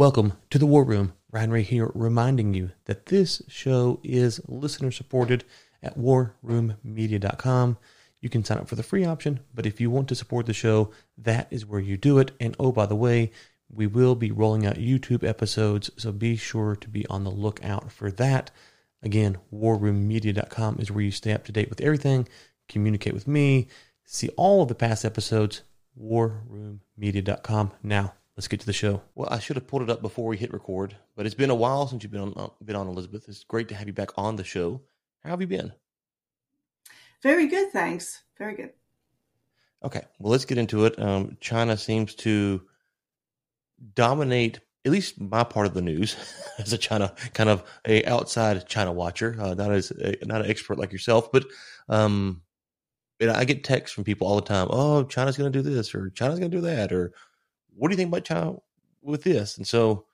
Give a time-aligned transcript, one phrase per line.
[0.00, 1.12] Welcome to the War Room.
[1.30, 5.44] Ryan Ray here, reminding you that this show is listener supported
[5.82, 7.76] at warroommedia.com.
[8.22, 10.54] You can sign up for the free option, but if you want to support the
[10.54, 12.30] show, that is where you do it.
[12.40, 13.30] And oh, by the way,
[13.68, 17.92] we will be rolling out YouTube episodes, so be sure to be on the lookout
[17.92, 18.50] for that.
[19.02, 22.26] Again, warroommedia.com is where you stay up to date with everything,
[22.70, 23.68] communicate with me,
[24.06, 25.60] see all of the past episodes,
[26.02, 27.72] warroommedia.com.
[27.82, 29.02] Now, let's get to the show.
[29.14, 31.54] Well, I should have pulled it up before we hit record, but it's been a
[31.54, 33.28] while since you've been on, uh, been on Elizabeth.
[33.28, 34.80] It's great to have you back on the show.
[35.22, 35.72] How have you been?
[37.22, 38.22] Very good, thanks.
[38.38, 38.70] Very good.
[39.82, 40.98] Okay, well, let's get into it.
[40.98, 42.62] Um, China seems to
[43.94, 46.16] dominate at least my part of the news
[46.58, 50.50] as a China kind of a outside China watcher, uh, not as a, not an
[50.50, 51.44] expert like yourself, but
[51.88, 52.42] um,
[53.20, 54.68] I get texts from people all the time.
[54.70, 57.12] Oh, China's going to do this, or China's going to do that, or
[57.74, 58.56] what do you think about China
[59.02, 59.56] with this?
[59.56, 60.06] And so,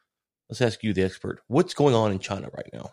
[0.48, 2.90] let's ask you, the expert, what's going on in China right now?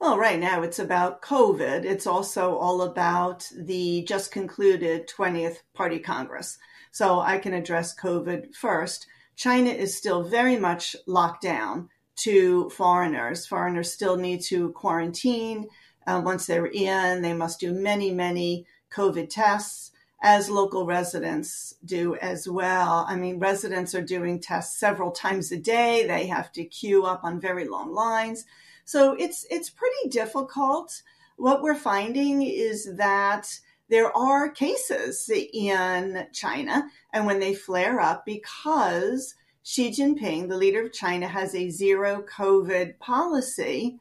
[0.00, 1.84] Well, right now it's about COVID.
[1.84, 6.56] It's also all about the just concluded 20th Party Congress.
[6.92, 9.08] So I can address COVID first.
[9.34, 11.88] China is still very much locked down
[12.18, 13.46] to foreigners.
[13.46, 15.66] Foreigners still need to quarantine.
[16.06, 22.16] Uh, once they're in, they must do many, many COVID tests, as local residents do
[22.16, 23.06] as well.
[23.08, 26.06] I mean, residents are doing tests several times a day.
[26.06, 28.44] They have to queue up on very long lines.
[28.84, 31.02] So it's it's pretty difficult.
[31.36, 38.26] What we're finding is that there are cases in China, and when they flare up,
[38.26, 43.98] because Xi Jinping, the leader of China, has a zero COVID policy,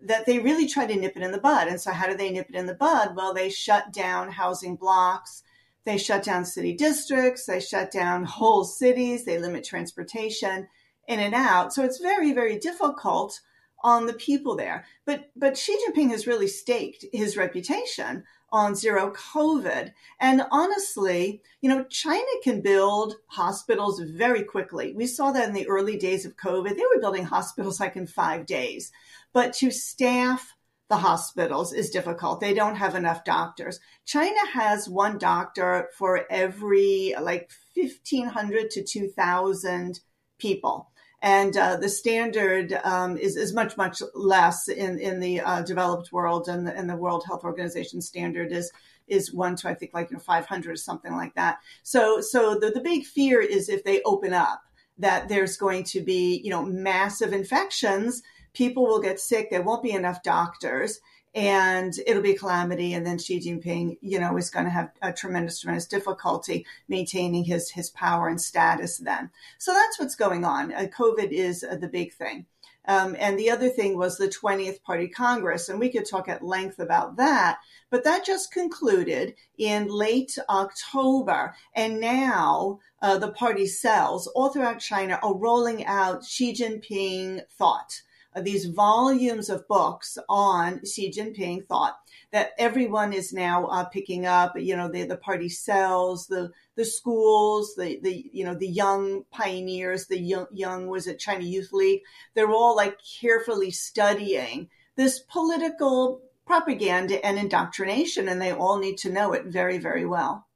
[0.00, 1.68] that they really try to nip it in the bud.
[1.68, 3.16] And so, how do they nip it in the bud?
[3.16, 5.42] Well, they shut down housing blocks,
[5.88, 10.68] they shut down city districts, they shut down whole cities, they limit transportation
[11.06, 11.72] in and out.
[11.72, 13.40] So, it's very, very difficult
[13.82, 14.84] on the people there.
[15.04, 19.92] But but Xi Jinping has really staked his reputation on zero COVID.
[20.20, 24.94] And honestly, you know, China can build hospitals very quickly.
[24.94, 26.70] We saw that in the early days of COVID.
[26.70, 28.90] They were building hospitals like in five days.
[29.32, 30.54] But to staff
[30.88, 32.40] the hospitals is difficult.
[32.40, 33.78] They don't have enough doctors.
[34.06, 40.00] China has one doctor for every like 1,500 to 2,000
[40.38, 40.90] people
[41.20, 46.12] and uh, the standard um, is, is much much less in in the uh, developed
[46.12, 48.70] world and the, and the World Health Organization standard is
[49.08, 51.58] is one to I think like you know 500 or something like that.
[51.82, 54.62] So so the, the big fear is if they open up
[54.98, 58.22] that there's going to be you know massive infections,
[58.58, 60.98] people will get sick, there won't be enough doctors,
[61.32, 62.92] and it'll be a calamity.
[62.92, 67.44] And then Xi Jinping, you know, is going to have a tremendous, tremendous difficulty maintaining
[67.44, 68.98] his his power and status.
[68.98, 70.74] Then, so that's what's going on.
[70.74, 72.46] Uh, COVID is uh, the big thing.
[72.86, 76.42] Um, and the other thing was the 20th Party Congress, and we could talk at
[76.42, 77.58] length about that.
[77.90, 84.80] But that just concluded in late October, and now uh, the party cells all throughout
[84.80, 88.02] China are rolling out Xi Jinping thought
[88.42, 91.98] these volumes of books on Xi Jinping thought
[92.30, 94.58] that everyone is now uh, picking up.
[94.58, 99.24] You know, the the party cells, the the schools, the the you know the young
[99.30, 102.02] pioneers, the young young was it China Youth League?
[102.34, 109.12] They're all like carefully studying this political propaganda and indoctrination, and they all need to
[109.12, 110.46] know it very very well.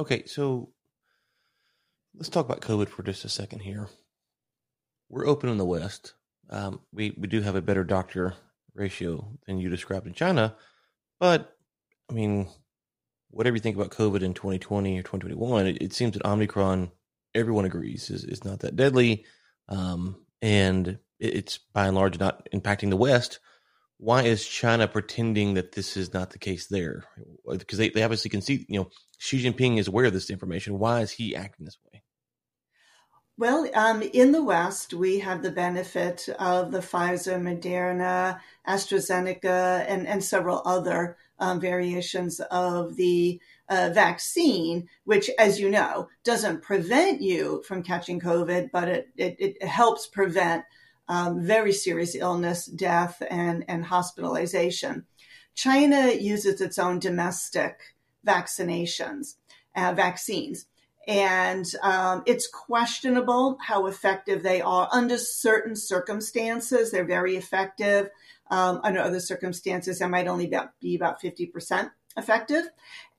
[0.00, 0.70] Okay, so
[2.14, 3.88] let's talk about COVID for just a second here
[5.12, 6.14] we're open in the West.
[6.50, 8.34] Um, we we do have a better doctor
[8.74, 10.56] ratio than you described in China,
[11.20, 11.56] but
[12.10, 12.48] I mean,
[13.30, 16.90] whatever you think about COVID in 2020 or 2021, it, it seems that Omicron,
[17.34, 19.24] everyone agrees, is is not that deadly,
[19.68, 20.88] um, and
[21.20, 23.38] it, it's by and large not impacting the West.
[23.98, 27.04] Why is China pretending that this is not the case there?
[27.48, 30.80] Because they, they obviously can see, you know, Xi Jinping is aware of this information.
[30.80, 31.91] Why is he acting this way?
[33.38, 38.38] Well, um, in the West, we have the benefit of the Pfizer, Moderna,
[38.68, 43.40] AstraZeneca, and, and several other um, variations of the
[43.70, 49.36] uh, vaccine, which, as you know, doesn't prevent you from catching COVID, but it, it,
[49.38, 50.64] it helps prevent
[51.08, 55.06] um, very serious illness, death, and, and hospitalization.
[55.54, 57.78] China uses its own domestic
[58.26, 59.36] vaccinations,
[59.74, 60.66] uh, vaccines
[61.06, 66.90] and um, it's questionable how effective they are under certain circumstances.
[66.90, 68.08] They're very effective.
[68.50, 72.70] Um, under other circumstances, they might only be about, be about 50% effective.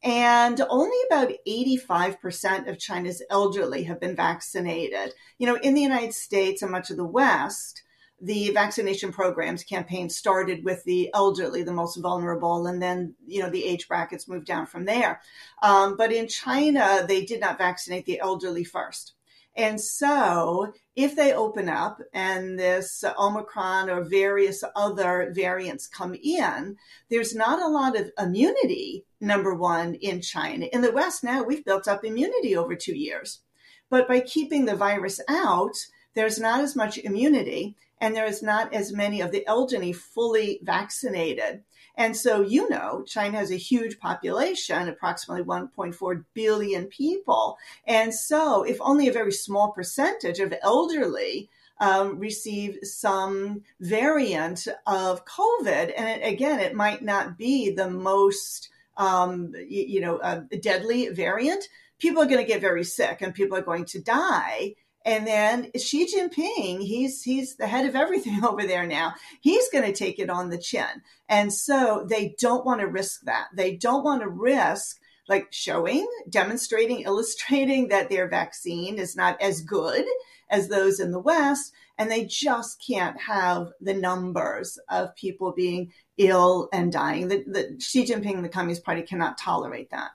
[0.03, 5.13] And only about 85% of China's elderly have been vaccinated.
[5.37, 7.82] You know, in the United States and much of the West,
[8.23, 13.49] the vaccination programs campaign started with the elderly, the most vulnerable, and then you know
[13.49, 15.21] the age brackets moved down from there.
[15.61, 19.13] Um, but in China, they did not vaccinate the elderly first.
[19.55, 26.77] And so, if they open up and this Omicron or various other variants come in,
[27.09, 30.67] there's not a lot of immunity, number one, in China.
[30.71, 33.41] In the West now, we've built up immunity over two years.
[33.89, 35.75] But by keeping the virus out,
[36.15, 40.59] there's not as much immunity and there is not as many of the elderly fully
[40.61, 41.63] vaccinated.
[41.95, 47.57] And so, you know, China has a huge population, approximately 1.4 billion people.
[47.87, 55.23] And so, if only a very small percentage of elderly um, receive some variant of
[55.23, 58.67] COVID, and it, again, it might not be the most,
[58.97, 61.69] um, you, you, know, uh, deadly variant,
[61.99, 64.75] people are going to get very sick and people are going to die.
[65.05, 69.15] And then Xi Jinping, he's he's the head of everything over there now.
[69.41, 71.01] He's going to take it on the chin.
[71.27, 73.47] And so they don't want to risk that.
[73.53, 79.61] They don't want to risk like showing, demonstrating, illustrating that their vaccine is not as
[79.61, 80.05] good
[80.49, 81.73] as those in the West.
[81.97, 87.27] And they just can't have the numbers of people being ill and dying.
[87.27, 90.11] The, the Xi Jinping, the Communist Party, cannot tolerate that.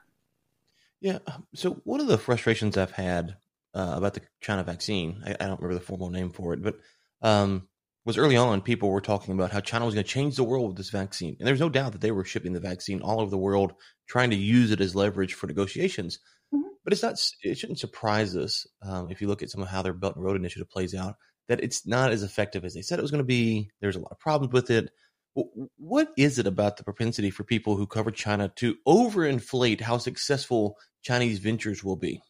[0.99, 1.19] Yeah.
[1.27, 3.37] Um, so one of the frustrations I've had
[3.73, 5.21] uh, about the China vaccine.
[5.25, 6.75] I, I, don't remember the formal name for it, but
[7.21, 7.67] um,
[8.05, 10.69] was early on people were talking about how China was going to change the world
[10.69, 13.29] with this vaccine, and there's no doubt that they were shipping the vaccine all over
[13.29, 13.73] the world,
[14.07, 16.19] trying to use it as leverage for negotiations.
[16.53, 16.69] Mm-hmm.
[16.83, 17.15] But it's not.
[17.43, 20.23] It shouldn't surprise us um, if you look at some of how their Belt and
[20.23, 21.15] Road Initiative plays out
[21.49, 23.69] that it's not as effective as they said it was going to be.
[23.81, 24.89] There's a lot of problems with it.
[25.77, 30.77] What is it about the propensity for people who cover China to overinflate how successful
[31.01, 32.21] Chinese ventures will be?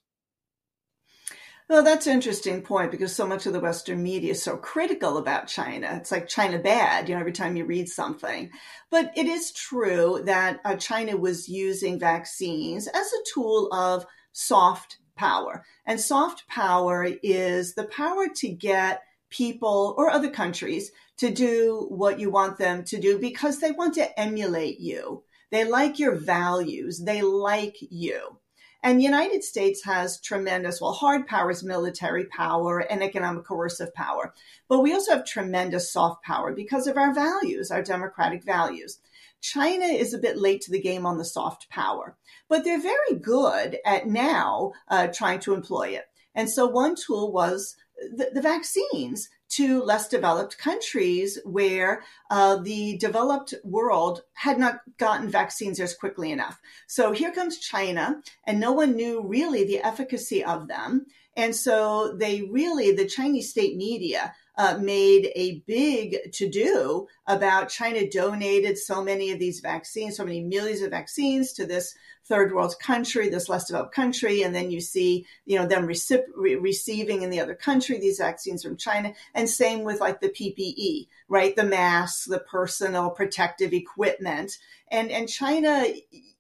[1.69, 5.19] Well, that's an interesting point because so much of the Western media is so critical
[5.19, 5.97] about China.
[5.97, 8.49] It's like China bad, you know, every time you read something.
[8.89, 14.97] But it is true that uh, China was using vaccines as a tool of soft
[15.15, 15.63] power.
[15.85, 22.19] And soft power is the power to get people or other countries to do what
[22.19, 25.23] you want them to do because they want to emulate you.
[25.51, 26.97] They like your values.
[26.97, 28.39] They like you.
[28.81, 33.93] And the United States has tremendous, well, hard power is military power and economic coercive
[33.93, 34.33] power.
[34.69, 38.99] But we also have tremendous soft power because of our values, our democratic values.
[39.41, 42.17] China is a bit late to the game on the soft power,
[42.47, 46.05] but they're very good at now uh, trying to employ it.
[46.35, 47.75] And so one tool was
[48.15, 55.29] the, the vaccines to less developed countries where uh, the developed world had not gotten
[55.29, 56.59] vaccines as quickly enough.
[56.87, 61.07] So here comes China, and no one knew really the efficacy of them.
[61.35, 67.69] And so they really, the Chinese state media uh, made a big to do about
[67.69, 71.95] China donated so many of these vaccines, so many millions of vaccines to this
[72.25, 76.25] third world country, this less developed country, and then you see, you know, them recip-
[76.35, 80.27] re- receiving in the other country these vaccines from China, and same with like the
[80.27, 81.55] PPE, right?
[81.55, 84.57] The masks, the personal protective equipment,
[84.91, 85.85] and and China,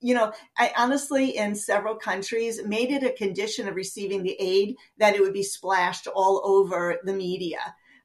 [0.01, 4.75] you know, I honestly in several countries made it a condition of receiving the aid
[4.97, 7.59] that it would be splashed all over the media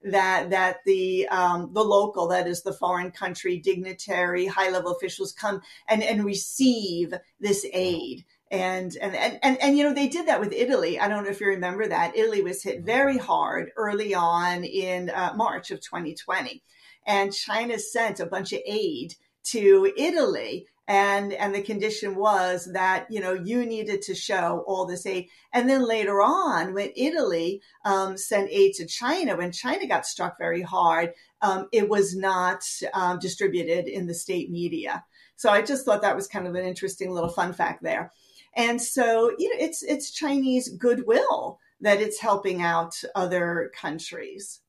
[0.04, 5.32] that that the um, the local, that is the foreign country dignitary, high level officials
[5.32, 8.24] come and and receive this aid.
[8.50, 11.00] And, and and and and you know they did that with Italy.
[11.00, 15.10] I don't know if you remember that Italy was hit very hard early on in
[15.10, 16.62] uh, March of 2020,
[17.06, 19.14] and China sent a bunch of aid
[19.44, 24.84] to Italy and and the condition was that you know you needed to show all
[24.86, 25.28] this aid.
[25.52, 30.36] And then later on when italy um, sent aid to china when china got struck
[30.38, 35.04] very hard um, it was not um, distributed in the state media.
[35.36, 38.12] So i just thought that was kind of an interesting little fun fact there.
[38.56, 44.60] And so you know it's it's chinese goodwill that it's helping out other countries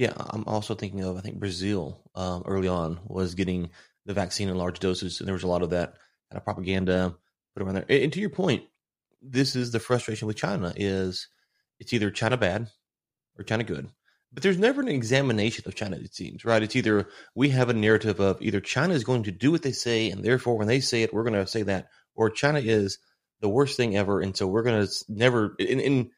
[0.00, 3.70] yeah i'm also thinking of i think brazil um, early on was getting
[4.06, 5.94] the vaccine in large doses, and there was a lot of that
[6.30, 7.14] kind of propaganda
[7.54, 7.86] put around there.
[7.88, 8.64] And to your point,
[9.22, 11.28] this is the frustration with China: is
[11.78, 12.68] it's either China bad
[13.38, 13.88] or China good,
[14.32, 15.96] but there's never an examination of China.
[15.96, 16.62] It seems right.
[16.62, 19.72] It's either we have a narrative of either China is going to do what they
[19.72, 22.98] say, and therefore when they say it, we're going to say that, or China is
[23.40, 25.56] the worst thing ever, and so we're going to never.
[25.58, 26.10] And, and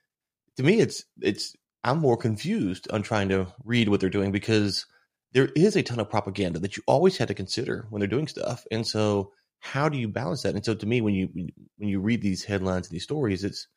[0.56, 4.86] to me, it's it's I'm more confused on trying to read what they're doing because
[5.32, 8.28] there is a ton of propaganda that you always had to consider when they're doing
[8.28, 8.64] stuff.
[8.70, 10.54] And so, how do you balance that?
[10.54, 11.28] And so to me, when you
[11.76, 13.68] when you read these headlines and these stories, it's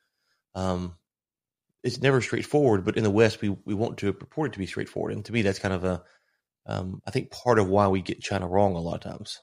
[0.54, 0.96] um,
[1.82, 2.84] it's never straightforward.
[2.84, 5.32] But in the West, we we want to purport it to be straightforward, and to
[5.32, 6.02] me, that's kind of a
[6.66, 9.40] um, I think part of why we get China wrong a lot of times.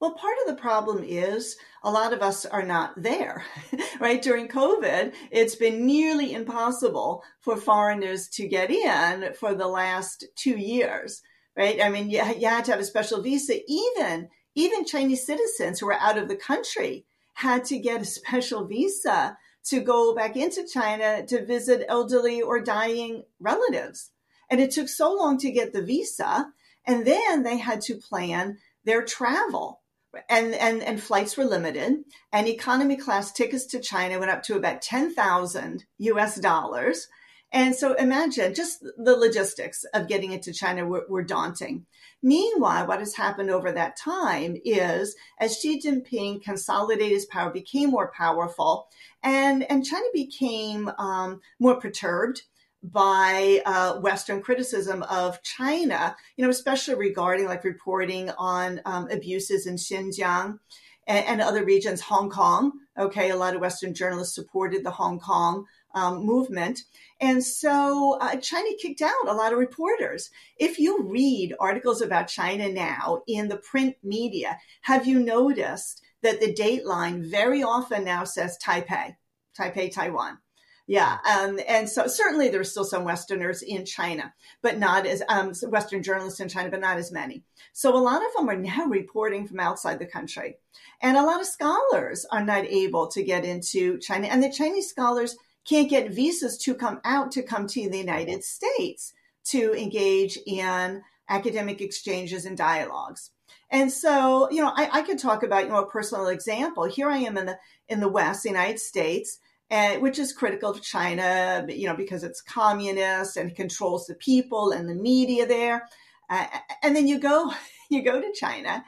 [0.00, 3.44] Well, part of the problem is a lot of us are not there,
[4.00, 4.22] right?
[4.22, 10.56] During COVID, it's been nearly impossible for foreigners to get in for the last two
[10.56, 11.20] years,
[11.54, 11.82] right?
[11.82, 13.56] I mean, you, you had to have a special visa.
[13.68, 17.04] Even, even Chinese citizens who were out of the country
[17.34, 22.58] had to get a special visa to go back into China to visit elderly or
[22.62, 24.12] dying relatives.
[24.50, 26.46] And it took so long to get the visa.
[26.86, 29.79] And then they had to plan their travel
[30.28, 34.56] and, and, and flights were limited and economy class tickets to China went up to
[34.56, 37.08] about 10,000 US dollars.
[37.52, 41.86] And so imagine just the logistics of getting into China were, were, daunting.
[42.22, 47.90] Meanwhile, what has happened over that time is as Xi Jinping consolidated his power, became
[47.90, 48.88] more powerful,
[49.22, 52.42] and, and China became um, more perturbed
[52.82, 59.66] by uh, Western criticism of China, you know, especially regarding like reporting on um, abuses
[59.66, 60.58] in Xinjiang
[61.06, 62.72] and, and, other regions, Hong Kong.
[62.98, 66.84] Okay, a lot of Western journalists supported the Hong Kong um, movement.
[67.20, 70.30] And so uh, China kicked out a lot of reporters.
[70.56, 76.40] If you read articles about China now in the print media, have you noticed that
[76.40, 79.16] the dateline very often now says Taipei,
[79.58, 80.38] Taipei, Taiwan?
[80.86, 85.22] Yeah, um, and so certainly there there's still some Westerners in China, but not as
[85.28, 87.44] um, Western journalists in China, but not as many.
[87.72, 90.56] So a lot of them are now reporting from outside the country,
[91.00, 94.88] and a lot of scholars are not able to get into China, and the Chinese
[94.88, 99.12] scholars can't get visas to come out to come to the United States
[99.44, 103.30] to engage in academic exchanges and dialogues.
[103.70, 106.84] And so, you know, I, I could talk about you know a personal example.
[106.84, 107.58] Here I am in the
[107.88, 109.38] in the West, the United States
[109.70, 114.72] and which is critical to China, you know, because it's communist and controls the people
[114.72, 115.88] and the media there.
[116.28, 116.46] Uh,
[116.82, 117.52] and then you go,
[117.90, 118.84] you go to China,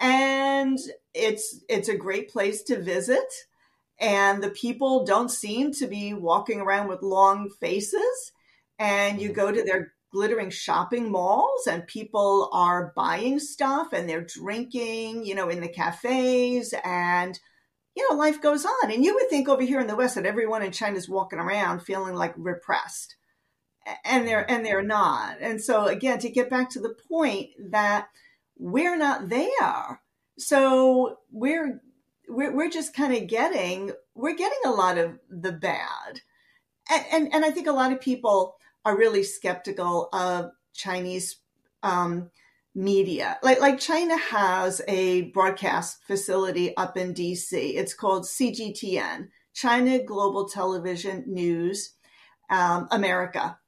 [0.00, 0.78] and
[1.14, 3.32] it's it's a great place to visit,
[3.98, 8.32] and the people don't seem to be walking around with long faces.
[8.78, 14.24] And you go to their glittering shopping malls and people are buying stuff and they're
[14.24, 17.38] drinking, you know, in the cafes and
[17.98, 18.92] you know, life goes on.
[18.92, 21.40] And you would think over here in the West that everyone in China is walking
[21.40, 23.16] around feeling like repressed.
[24.04, 25.38] And they're and they're not.
[25.40, 28.08] And so again, to get back to the point that
[28.56, 30.00] we're not there.
[30.38, 31.80] So we're
[32.28, 36.20] we're, we're just kind of getting we're getting a lot of the bad.
[36.90, 41.36] And, and, and I think a lot of people are really skeptical of Chinese
[41.82, 42.30] um,
[42.78, 43.38] media.
[43.42, 47.52] Like like China has a broadcast facility up in DC.
[47.52, 51.94] It's called CGTN, China Global Television News
[52.48, 53.58] um, America,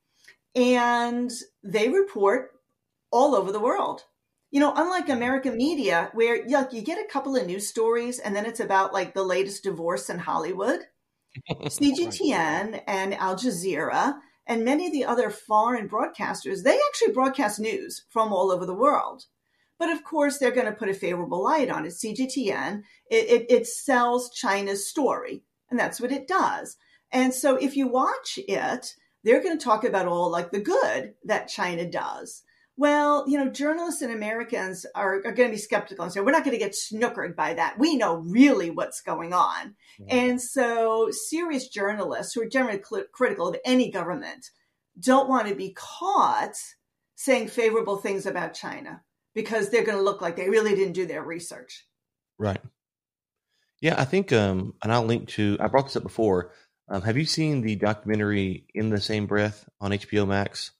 [0.54, 1.30] and
[1.64, 2.52] they report
[3.10, 4.04] all over the world.
[4.52, 8.34] You know, unlike American media, where you, you get a couple of news stories and
[8.34, 10.80] then it's about like the latest divorce in Hollywood.
[11.50, 14.18] CGTN and Al Jazeera
[14.50, 18.74] and many of the other foreign broadcasters, they actually broadcast news from all over the
[18.74, 19.26] world.
[19.78, 21.90] But of course, they're going to put a favorable light on it.
[21.92, 26.76] CGTN, it, it, it sells China's story, and that's what it does.
[27.12, 31.14] And so if you watch it, they're going to talk about all like the good
[31.26, 32.42] that China does.
[32.80, 36.30] Well, you know, journalists and Americans are, are going to be skeptical and say, we're
[36.30, 37.78] not going to get snookered by that.
[37.78, 39.74] We know really what's going on.
[40.00, 40.04] Mm-hmm.
[40.08, 44.46] And so serious journalists who are generally cl- critical of any government
[44.98, 46.54] don't want to be caught
[47.16, 49.02] saying favorable things about China
[49.34, 51.86] because they're going to look like they really didn't do their research.
[52.38, 52.62] Right.
[53.82, 56.52] Yeah, I think, um, and I'll link to, I brought this up before.
[56.88, 60.70] Um, have you seen the documentary In the Same Breath on HBO Max?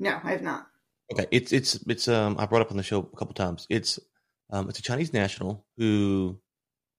[0.00, 0.66] No, I have not.
[1.12, 3.66] Okay, it's it's it's um I brought up on the show a couple times.
[3.68, 3.98] It's
[4.50, 6.40] um it's a Chinese national who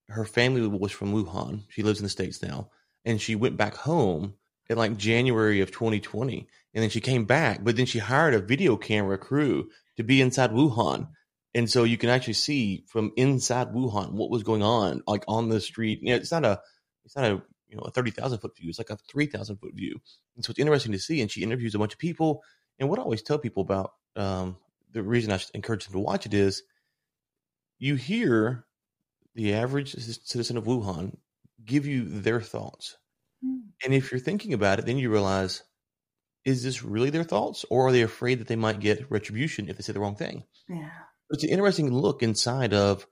[0.10, 1.64] her family was from Wuhan.
[1.70, 2.70] She lives in the states now,
[3.04, 4.36] and she went back home
[4.70, 8.40] in like January of 2020, and then she came back, but then she hired a
[8.40, 11.08] video camera crew to be inside Wuhan,
[11.56, 15.50] and so you can actually see from inside Wuhan what was going on, like on
[15.50, 16.00] the street.
[16.04, 16.62] You know, it's not a
[17.06, 19.58] it's not a you know a thirty thousand foot view; it's like a three thousand
[19.58, 20.00] foot view,
[20.36, 21.22] and so it's interesting to see.
[21.22, 22.44] And she interviews a bunch of people
[22.80, 24.58] and what I always tell people about um,
[24.92, 26.64] the reason I encourage them to watch it is
[27.80, 28.66] you hear
[29.36, 31.18] the average citizen of Wuhan
[31.64, 32.98] give you their thoughts.
[33.44, 33.62] Mm.
[33.84, 35.64] And if you're thinking about it, then you realize
[36.46, 39.78] is this really their thoughts or are they afraid that they might get retribution if
[39.78, 40.44] they say the wrong thing?
[40.70, 40.90] Yeah.
[41.32, 43.06] It's an interesting look inside of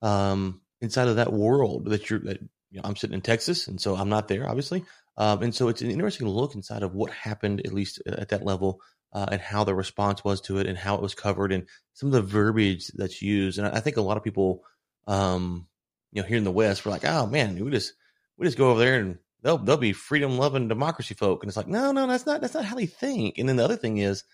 [0.00, 3.80] um, inside of that world that you're that you know, I'm sitting in Texas, and
[3.80, 4.84] so I'm not there, obviously.
[5.16, 8.44] Um, and so it's an interesting look inside of what happened, at least at that
[8.44, 8.80] level,
[9.12, 12.08] uh, and how the response was to it, and how it was covered, and some
[12.08, 13.58] of the verbiage that's used.
[13.58, 14.62] And I think a lot of people,
[15.06, 15.66] um,
[16.12, 17.94] you know, here in the West, we're like, oh man, we just
[18.36, 21.56] we just go over there and they'll they'll be freedom loving democracy folk, and it's
[21.56, 23.38] like, no, no, that's not that's not how they think.
[23.38, 24.24] And then the other thing is,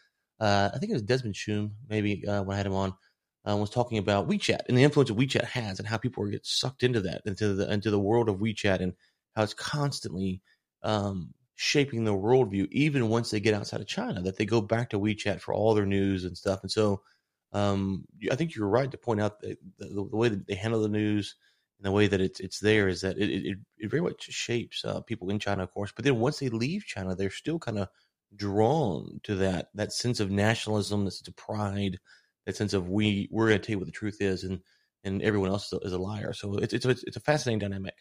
[0.40, 2.94] uh, I think it was Desmond Shum, maybe uh, when I had him on,
[3.48, 6.28] uh, was talking about WeChat and the influence that WeChat has, and how people are
[6.28, 8.94] get sucked into that, into the into the world of WeChat, and
[9.36, 10.40] how it's constantly
[10.82, 14.20] um, shaping their worldview, even once they get outside of China.
[14.22, 16.60] That they go back to WeChat for all their news and stuff.
[16.62, 17.02] And so,
[17.52, 20.82] um, I think you're right to point out the, the, the, way that they handle
[20.82, 21.36] the news
[21.78, 24.84] and the way that it's it's there is that it it, it very much shapes
[24.84, 25.92] uh, people in China, of course.
[25.94, 27.88] But then once they leave China, they're still kind of
[28.36, 31.98] drawn to that that sense of nationalism, that sense of pride,
[32.46, 34.60] that sense of we we're going to tell you what the truth is, and
[35.04, 36.32] and everyone else is a liar.
[36.32, 37.94] So it's it's it's a fascinating dynamic.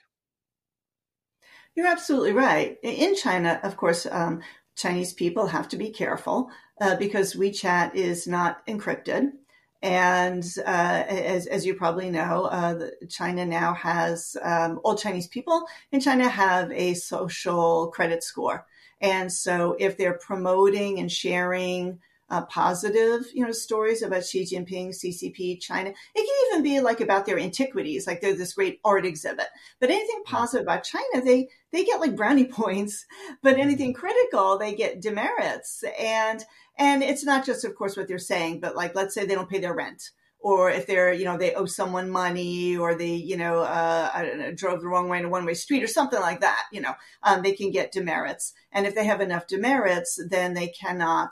[1.75, 2.77] You're absolutely right.
[2.83, 4.41] In China, of course, um,
[4.75, 6.49] Chinese people have to be careful
[6.79, 9.31] uh, because WeChat is not encrypted.
[9.81, 15.65] And uh, as, as, you probably know, uh, China now has um, all Chinese people
[15.91, 18.65] in China have a social credit score.
[19.01, 21.99] And so if they're promoting and sharing
[22.33, 25.91] uh, positive, you know, stories about Xi Jinping, CCP, China.
[25.91, 29.45] It can even be like about their antiquities, like they're this great art exhibit.
[29.79, 33.05] But anything positive about China, they they get like brownie points.
[33.43, 35.83] But anything critical, they get demerits.
[35.99, 36.43] And
[36.75, 39.49] and it's not just, of course, what they're saying, but like let's say they don't
[39.49, 40.09] pay their rent
[40.39, 44.25] or if they're you know they owe someone money or they you know uh, I
[44.25, 46.65] don't know drove the wrong way in a one way street or something like that
[46.71, 50.67] you know um, they can get demerits and if they have enough demerits then they
[50.67, 51.29] cannot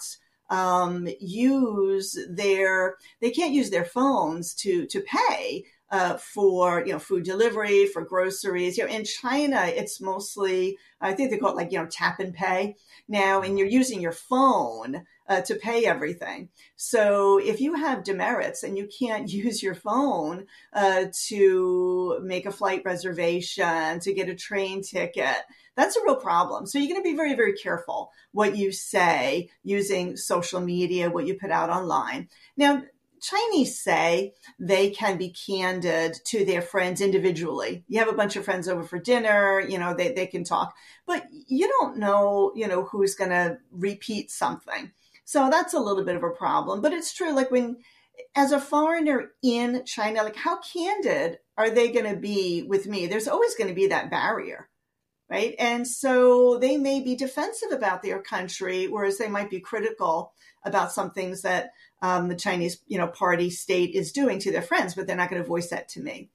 [0.51, 6.99] um, use their they can't use their phones to to pay uh, for you know
[6.99, 8.77] food delivery for groceries.
[8.77, 12.19] You know in china it's mostly i think they call it like you know tap
[12.19, 12.75] and pay.
[13.07, 18.63] Now and you're using your phone uh, to pay everything so if you have demerits
[18.63, 24.35] and you can't use your phone uh, to make a flight reservation to get a
[24.35, 25.37] train ticket
[25.75, 26.65] that's a real problem.
[26.65, 31.25] So you're going to be very, very careful what you say using social media, what
[31.25, 32.27] you put out online.
[32.57, 32.83] Now,
[33.21, 37.83] Chinese say they can be candid to their friends individually.
[37.87, 40.73] You have a bunch of friends over for dinner, you know, they, they can talk,
[41.05, 44.91] but you don't know, you know, who's going to repeat something.
[45.25, 46.81] So that's a little bit of a problem.
[46.81, 47.77] But it's true, like when,
[48.35, 53.07] as a foreigner in China, like how candid are they going to be with me?
[53.07, 54.69] There's always going to be that barrier
[55.31, 55.55] right?
[55.57, 60.33] And so they may be defensive about their country, whereas they might be critical
[60.65, 64.61] about some things that um, the Chinese, you know, party state is doing to their
[64.61, 66.29] friends, but they're not going to voice that to me.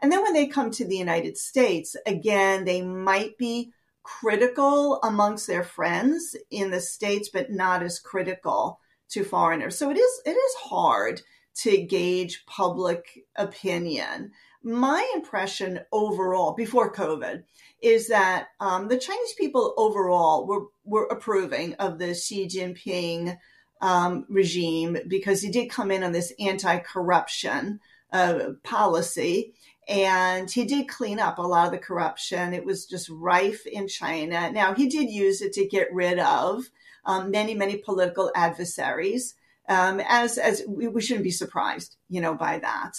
[0.00, 5.46] And then when they come to the United States, again, they might be critical amongst
[5.46, 9.78] their friends in the states, but not as critical to foreigners.
[9.78, 11.22] So it is it is hard
[11.54, 14.32] to gauge public opinion.
[14.64, 17.42] My impression overall before COVID
[17.82, 23.36] is that um, the Chinese people overall were, were approving of the Xi Jinping
[23.80, 27.80] um, regime because he did come in on this anti corruption
[28.12, 29.54] uh, policy.
[29.88, 32.54] And he did clean up a lot of the corruption.
[32.54, 34.50] It was just rife in China.
[34.50, 36.64] Now, he did use it to get rid of
[37.04, 39.34] um, many, many political adversaries.
[39.68, 42.94] Um, as as we, we shouldn't be surprised, you know, by that.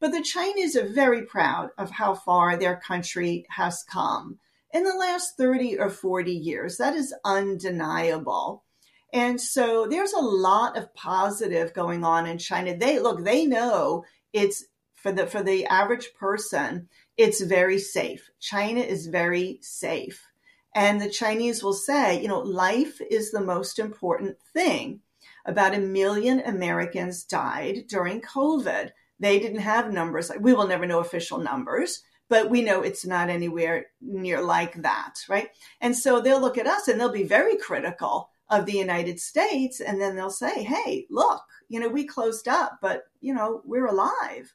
[0.00, 4.38] But the Chinese are very proud of how far their country has come
[4.72, 6.76] in the last 30 or 40 years.
[6.76, 8.64] That is undeniable.
[9.12, 12.76] And so there's a lot of positive going on in China.
[12.76, 14.64] They look, they know it's
[15.04, 16.88] for the for the average person,
[17.18, 18.30] it's very safe.
[18.40, 20.26] China is very safe.
[20.74, 25.00] And the Chinese will say, you know, life is the most important thing.
[25.44, 28.92] About a million Americans died during COVID.
[29.20, 30.32] They didn't have numbers.
[30.40, 35.16] We will never know official numbers, but we know it's not anywhere near like that,
[35.28, 35.48] right?
[35.82, 39.80] And so they'll look at us and they'll be very critical of the United States.
[39.80, 43.86] And then they'll say, hey, look, you know, we closed up, but, you know, we're
[43.86, 44.54] alive.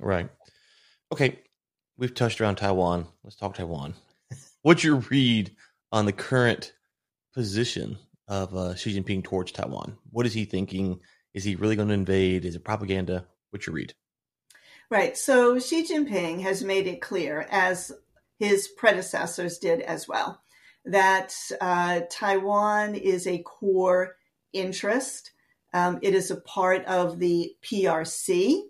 [0.00, 0.28] Right.
[1.12, 1.40] Okay.
[1.96, 3.06] We've touched around Taiwan.
[3.22, 3.94] Let's talk Taiwan.
[4.62, 5.54] What's your read
[5.92, 6.72] on the current
[7.34, 9.96] position of uh, Xi Jinping towards Taiwan?
[10.10, 11.00] What is he thinking?
[11.34, 12.44] Is he really going to invade?
[12.44, 13.26] Is it propaganda?
[13.50, 13.94] What's your read?
[14.90, 15.16] Right.
[15.16, 17.92] So Xi Jinping has made it clear, as
[18.38, 20.40] his predecessors did as well,
[20.84, 24.16] that uh, Taiwan is a core
[24.52, 25.30] interest.
[25.72, 28.62] Um, it is a part of the PRC.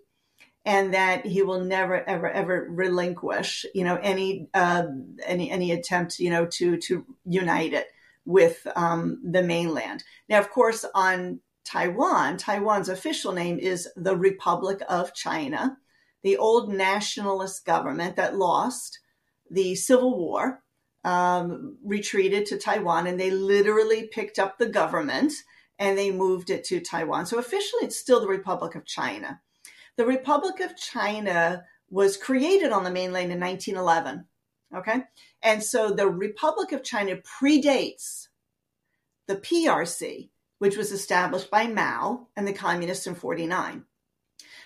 [0.65, 4.85] And that he will never, ever, ever relinquish, you know, any uh,
[5.25, 7.87] any any attempt, you know, to to unite it
[8.25, 10.03] with um, the mainland.
[10.27, 15.77] Now, of course, on Taiwan, Taiwan's official name is the Republic of China,
[16.23, 18.99] the old nationalist government that lost
[19.49, 20.61] the Civil War.
[21.03, 25.33] Um, retreated to Taiwan and they literally picked up the government
[25.77, 27.27] and they moved it to Taiwan.
[27.27, 29.39] So officially, it's still the Republic of China.
[29.97, 34.25] The Republic of China was created on the mainland in 1911.
[34.75, 35.03] Okay.
[35.41, 38.27] And so the Republic of China predates
[39.27, 40.29] the PRC,
[40.59, 43.85] which was established by Mao and the communists in 49.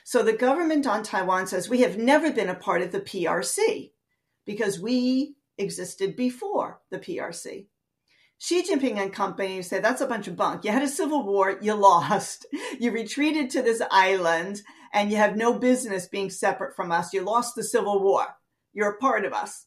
[0.03, 3.91] So the government on Taiwan says we have never been a part of the PRC
[4.45, 7.67] because we existed before the PRC.
[8.39, 10.63] Xi Jinping and company say that's a bunch of bunk.
[10.63, 12.45] You had a civil war, you lost.
[12.79, 14.61] You retreated to this island
[14.93, 17.11] and you have no business being separate from us.
[17.11, 18.25] You lost the civil war.
[18.71, 19.65] You're a part of us.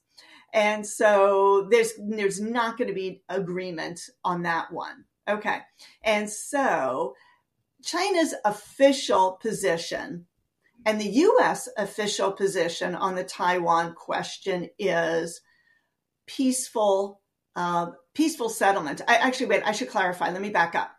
[0.54, 5.04] And so there's there's not going to be agreement on that one.
[5.28, 5.58] Okay.
[6.02, 7.14] And so
[7.84, 10.26] China's official position
[10.86, 15.42] and the US official position on the Taiwan question is
[16.26, 17.20] peaceful
[17.54, 19.00] uh, peaceful settlement.
[19.08, 20.30] I actually wait, I should clarify.
[20.30, 20.92] Let me back up.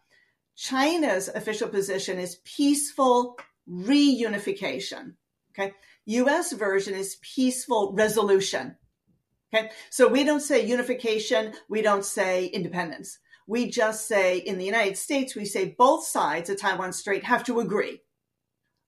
[0.55, 3.37] China's official position is peaceful
[3.69, 5.13] reunification.
[5.51, 5.73] Okay.
[6.05, 8.75] US version is peaceful resolution.
[9.53, 9.69] Okay.
[9.89, 11.53] So we don't say unification.
[11.69, 13.19] We don't say independence.
[13.47, 17.43] We just say in the United States, we say both sides of Taiwan Strait have
[17.45, 18.01] to agree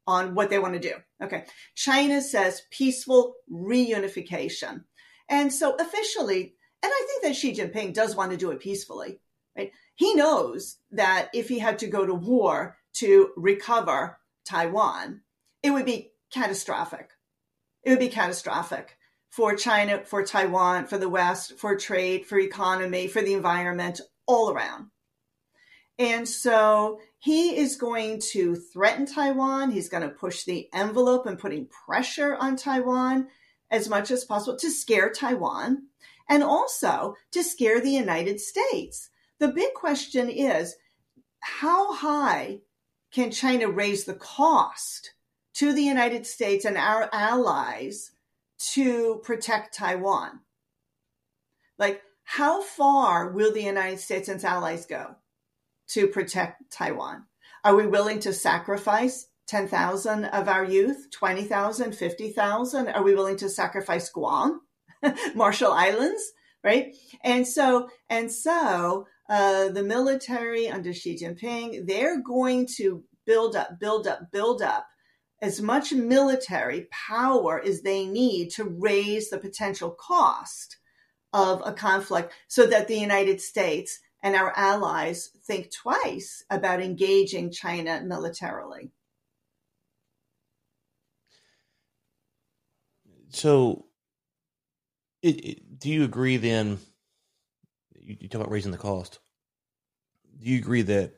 [0.08, 0.94] on what they want to do.
[1.22, 1.46] Okay.
[1.76, 4.84] China says peaceful reunification.
[5.30, 6.55] And so officially,
[6.86, 9.19] and I think that Xi Jinping does want to do it peacefully,
[9.58, 9.71] right?
[9.95, 15.21] He knows that if he had to go to war to recover Taiwan,
[15.63, 17.10] it would be catastrophic.
[17.82, 18.98] It would be catastrophic
[19.32, 24.52] for China, for Taiwan, for the West, for trade, for economy, for the environment, all
[24.52, 24.91] around.
[25.98, 29.71] And so he is going to threaten Taiwan.
[29.71, 33.28] He's going to push the envelope and putting pressure on Taiwan
[33.71, 35.88] as much as possible to scare Taiwan
[36.30, 39.10] and also to scare the United States.
[39.40, 40.76] The big question is
[41.40, 42.60] how high
[43.12, 45.14] can China raise the cost
[45.54, 48.12] to the United States and our allies
[48.74, 50.40] to protect Taiwan?
[51.78, 55.16] Like, how far will the United States and its allies go
[55.90, 57.26] to protect Taiwan?
[57.64, 62.88] Are we willing to sacrifice 10,000 of our youth, 20,000, 50,000?
[62.90, 64.62] Are we willing to sacrifice Guam,
[65.36, 66.31] Marshall Islands,
[66.63, 66.95] right?
[67.23, 73.79] And so, and so uh, the military under Xi Jinping, they're going to build up,
[73.79, 74.88] build up, build up
[75.41, 80.77] as much military power as they need to raise the potential cost
[81.34, 87.51] of a conflict so that the United States and our allies think twice about engaging
[87.51, 88.91] China militarily.
[93.29, 93.86] So,
[95.26, 96.80] it, it, do you agree then?
[97.96, 99.20] You, you talk about raising the cost.
[100.40, 101.16] Do you agree that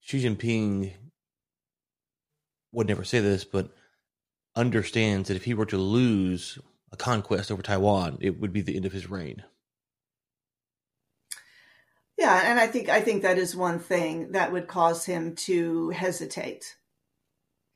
[0.00, 0.92] Xi Jinping
[2.72, 3.70] would never say this, but
[4.56, 6.58] understands that if he were to lose
[6.90, 9.44] a conquest over Taiwan, it would be the end of his reign?
[12.18, 15.90] Yeah, and I think I think that is one thing that would cause him to
[15.90, 16.76] hesitate.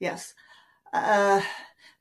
[0.00, 0.34] Yes.
[0.92, 1.42] Uh,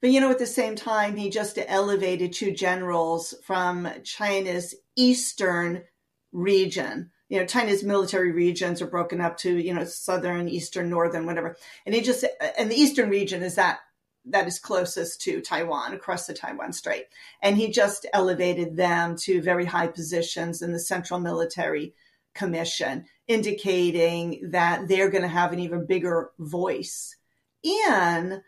[0.02, 5.84] but you know, at the same time, he just elevated two generals from China's eastern
[6.32, 7.12] region.
[7.28, 11.58] You know, China's military regions are broken up to, you know, southern, eastern, northern, whatever.
[11.86, 12.26] And he just,
[12.58, 13.80] and the eastern region is that
[14.26, 17.06] that is closest to Taiwan, across the Taiwan Strait.
[17.42, 21.94] And he just elevated them to very high positions in the Central Military
[22.34, 27.16] Commission, indicating that they're going to have an even bigger voice
[27.64, 28.42] in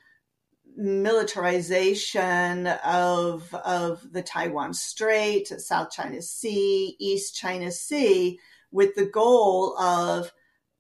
[0.76, 8.40] militarization of of the Taiwan Strait, South China Sea, East China Sea,
[8.72, 10.32] with the goal of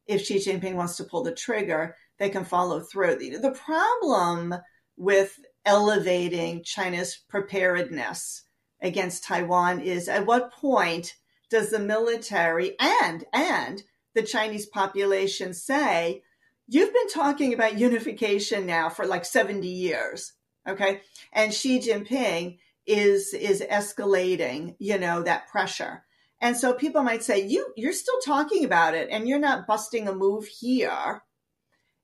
[0.08, 3.18] if Xi Jinping wants to pull the trigger, they can follow through.
[3.18, 4.56] The, the problem
[4.98, 8.44] with elevating China's preparedness
[8.82, 11.16] against Taiwan is at what point
[11.50, 16.24] does the military and and the Chinese population say
[16.72, 20.32] you've been talking about unification now for like 70 years.
[20.68, 21.02] Okay.
[21.34, 26.04] And Xi Jinping is, is escalating, you know, that pressure.
[26.40, 30.08] And so people might say, you, you're still talking about it and you're not busting
[30.08, 31.22] a move here.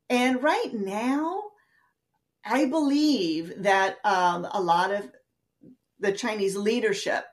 [0.10, 1.43] And right now,
[2.45, 5.10] I believe that um, a lot of
[5.99, 7.23] the Chinese leadership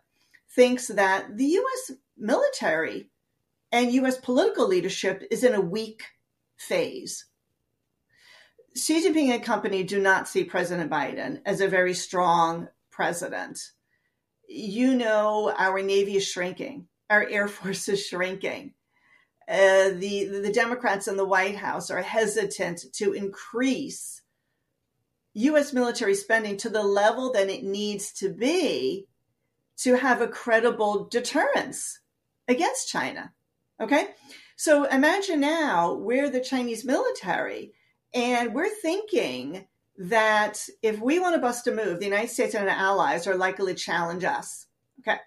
[0.55, 3.11] thinks that the US military
[3.73, 6.05] and US political leadership is in a weak
[6.57, 7.27] phase.
[8.77, 13.61] Xi Jinping and company do not see President Biden as a very strong president.
[14.49, 18.75] You know, our Navy is shrinking, our Air Force is shrinking.
[19.47, 24.23] Uh, the, the Democrats in the White House are hesitant to increase
[25.35, 29.07] US military spending to the level that it needs to be
[29.79, 32.01] to have a credible deterrence
[32.49, 33.33] against China.
[33.81, 34.09] Okay.
[34.57, 37.73] So imagine now we're the Chinese military
[38.13, 39.67] and we're thinking
[39.99, 43.37] that if we want to bust a move, the United States and our allies are
[43.37, 44.67] likely to challenge us.
[45.01, 45.19] Okay.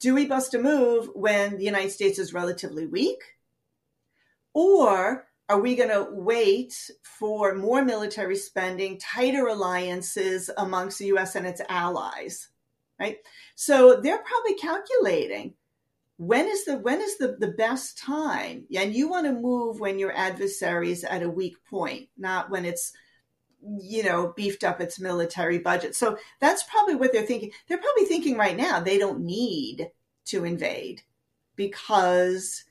[0.00, 3.22] Do we bust a move when the United States is relatively weak?
[4.52, 11.36] Or are we going to wait for more military spending, tighter alliances amongst the US
[11.36, 12.48] and its allies?
[12.98, 13.18] Right?
[13.54, 15.54] So they're probably calculating
[16.16, 18.66] when is the when is the, the best time?
[18.76, 22.64] And you want to move when your adversary is at a weak point, not when
[22.64, 22.92] it's
[23.80, 25.96] you know beefed up its military budget.
[25.96, 27.50] So that's probably what they're thinking.
[27.68, 29.88] They're probably thinking right now they don't need
[30.26, 31.02] to invade
[31.56, 32.64] because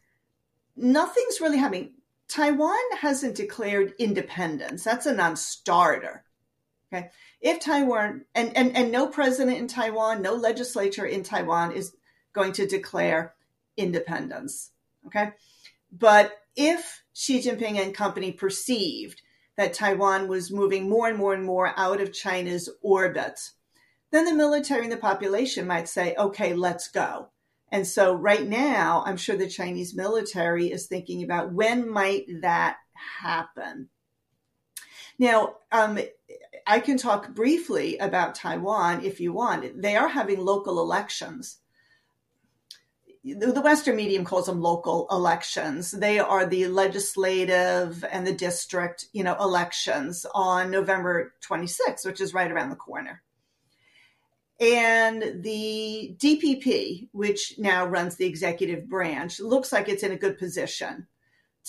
[0.75, 1.93] nothing's really happening.
[2.29, 4.83] Taiwan hasn't declared independence.
[4.83, 6.23] That's a non-starter.
[6.91, 7.09] Okay.
[7.41, 11.95] If Taiwan and, and, and no president in Taiwan, no legislature in Taiwan is
[12.33, 13.33] going to declare
[13.77, 14.71] independence.
[15.07, 15.31] Okay.
[15.91, 19.21] But if Xi Jinping and company perceived
[19.57, 23.39] that Taiwan was moving more and more and more out of China's orbit,
[24.11, 27.29] then the military and the population might say, okay, let's go.
[27.71, 32.77] And so right now, I'm sure the Chinese military is thinking about when might that
[33.21, 33.89] happen.
[35.17, 35.99] Now, um,
[36.67, 39.81] I can talk briefly about Taiwan if you want.
[39.81, 41.57] They are having local elections.
[43.25, 45.91] The Western medium calls them local elections.
[45.91, 52.33] They are the legislative and the district, you know, elections on November 26th, which is
[52.33, 53.21] right around the corner.
[54.59, 60.37] And the DPP, which now runs the executive branch, looks like it's in a good
[60.37, 61.07] position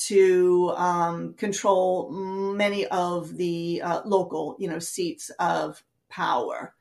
[0.07, 6.75] to um, control many of the uh, local, you know, seats of power.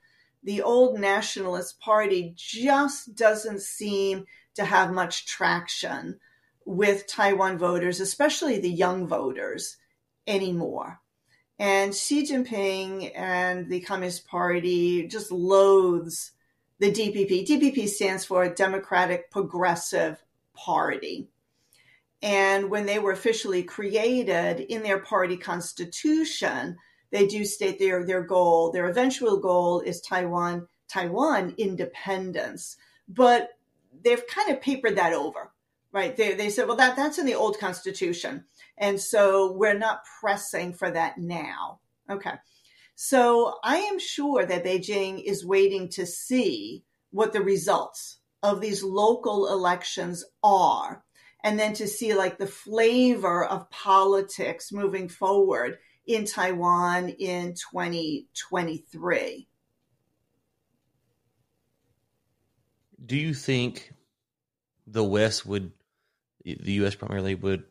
[0.43, 4.25] The old Nationalist Party just doesn't seem
[4.55, 6.19] to have much traction
[6.65, 9.77] with Taiwan voters, especially the young voters,
[10.27, 10.99] anymore.
[11.59, 16.31] And Xi Jinping and the Communist Party just loathes
[16.79, 17.47] the DPP.
[17.47, 21.27] DPP stands for Democratic Progressive Party.
[22.21, 26.77] And when they were officially created in their party constitution,
[27.11, 32.77] they do state their, their goal, their eventual goal is Taiwan, Taiwan independence.
[33.07, 33.49] But
[34.01, 35.51] they've kind of papered that over,
[35.91, 36.15] right?
[36.15, 38.45] They, they said, well, that, that's in the old constitution.
[38.77, 41.79] And so we're not pressing for that now.
[42.09, 42.33] Okay.
[42.95, 48.83] So I am sure that Beijing is waiting to see what the results of these
[48.83, 51.03] local elections are
[51.43, 59.47] and then to see like the flavor of politics moving forward in Taiwan in 2023.
[63.05, 63.93] Do you think
[64.87, 65.71] the West would,
[66.45, 66.95] the U.S.
[66.95, 67.63] primarily would,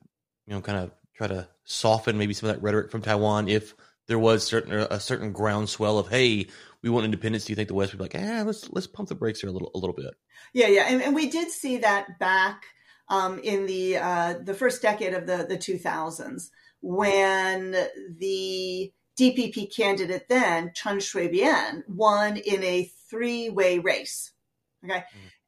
[0.47, 3.75] you know, kind of try to soften maybe some of that rhetoric from Taiwan if
[4.09, 6.49] there was certain a certain groundswell of hey,
[6.83, 7.45] we want independence?
[7.45, 9.51] Do you think the West would be like, ah, let's let's pump the brakes here
[9.51, 10.15] a little a little bit?
[10.53, 12.65] Yeah, yeah, and, and we did see that back
[13.09, 17.77] um, in the uh, the first decade of the the 2000s when
[18.19, 24.32] the DPP candidate then Chen Shui-bian won in a three-way race.
[24.85, 24.99] Okay.
[24.99, 25.05] Mm.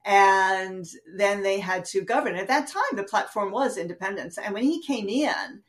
[0.06, 2.36] And then they had to govern.
[2.36, 4.36] At that time, the platform was independence.
[4.36, 5.62] And when he came in,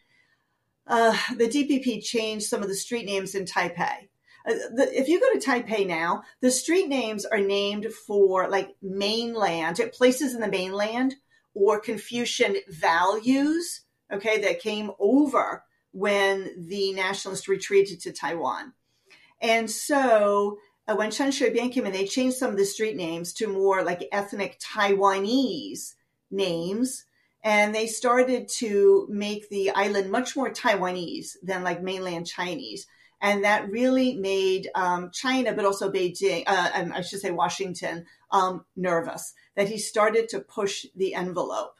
[0.88, 4.10] uh, the DPP changed some of the street names in Taipei.
[4.47, 8.75] Uh, the, if you go to Taipei now, the street names are named for like
[8.82, 11.15] mainland, places in the mainland
[11.54, 18.73] or Confucian values, okay, that came over when the nationalists retreated to Taiwan.
[19.41, 23.33] And so uh, when Chen Shui-bian came in, they changed some of the street names
[23.33, 25.93] to more like ethnic Taiwanese
[26.31, 27.05] names.
[27.43, 32.87] And they started to make the island much more Taiwanese than like mainland Chinese.
[33.21, 38.65] And that really made um, China, but also Beijing, uh, I should say Washington, um,
[38.75, 41.75] nervous that he started to push the envelope.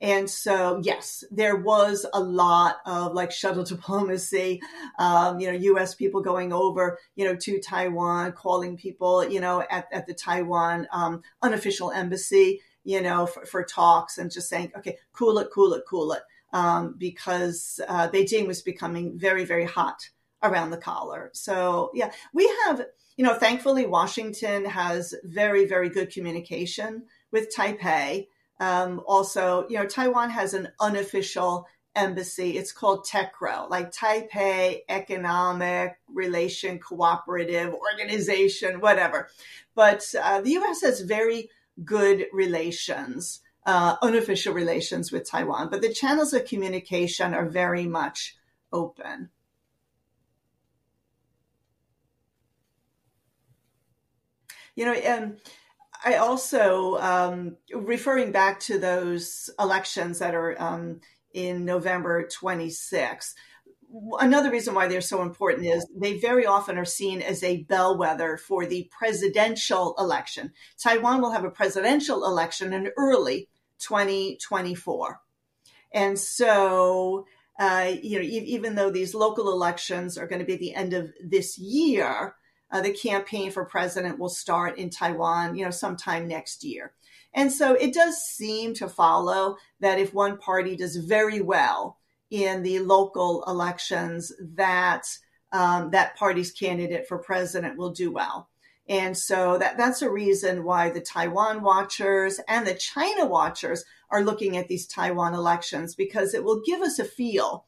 [0.00, 4.60] And so, yes, there was a lot of like shuttle diplomacy,
[4.98, 5.94] um, you know, U.S.
[5.94, 10.86] people going over, you know, to Taiwan, calling people, you know, at, at the Taiwan
[10.92, 15.72] um, unofficial embassy, you know, for, for, talks and just saying, okay, cool it, cool
[15.74, 20.08] it, cool it, um, because uh, Beijing was becoming very, very hot
[20.42, 21.30] around the collar.
[21.32, 28.28] So, yeah, we have, you know, thankfully, Washington has very, very good communication with Taipei.
[28.58, 32.56] Um, also, you know, Taiwan has an unofficial embassy.
[32.56, 39.28] It's called TECRO, like Taipei Economic Relation Cooperative Organization, whatever.
[39.74, 40.82] But uh, the U.S.
[40.82, 41.50] has very
[41.84, 48.36] good relations, uh, unofficial relations with Taiwan, but the channels of communication are very much
[48.72, 49.30] open.
[54.74, 55.38] You know, and
[56.04, 61.00] I also, um, referring back to those elections that are um,
[61.32, 63.34] in November 26,
[64.18, 68.36] another reason why they're so important is they very often are seen as a bellwether
[68.36, 70.52] for the presidential election.
[70.78, 75.20] Taiwan will have a presidential election in early 2024.
[75.92, 77.26] And so,
[77.58, 80.92] uh, you know, even though these local elections are going to be at the end
[80.92, 82.34] of this year,
[82.70, 86.92] uh, the campaign for president will start in Taiwan, you know, sometime next year.
[87.34, 91.98] And so it does seem to follow that if one party does very well
[92.30, 95.06] in the local elections, that
[95.52, 98.48] um, that party's candidate for president will do well.
[98.88, 104.22] And so that, that's a reason why the Taiwan watchers and the China watchers are
[104.22, 107.64] looking at these Taiwan elections because it will give us a feel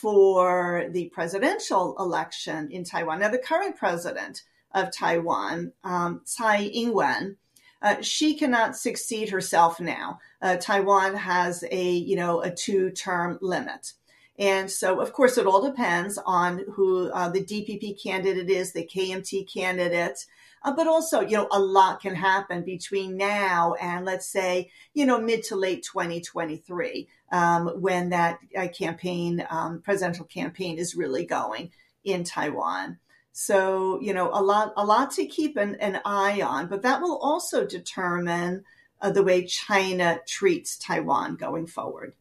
[0.00, 3.20] for the presidential election in Taiwan.
[3.20, 7.36] Now, the current president of Taiwan, um, Tsai Ing-wen,
[7.82, 10.20] uh, she cannot succeed herself now.
[10.40, 13.92] Uh, Taiwan has a, you know, a two-term limit.
[14.38, 18.86] And so, of course, it all depends on who uh, the DPP candidate is, the
[18.86, 20.24] KMT candidate.
[20.64, 25.04] Uh, but also, you know, a lot can happen between now and let's say, you
[25.04, 31.24] know, mid to late 2023, um, when that uh, campaign, um, presidential campaign is really
[31.24, 31.70] going
[32.04, 32.98] in Taiwan.
[33.32, 37.00] So, you know, a lot, a lot to keep an, an eye on, but that
[37.00, 38.64] will also determine
[39.00, 42.12] uh, the way China treats Taiwan going forward.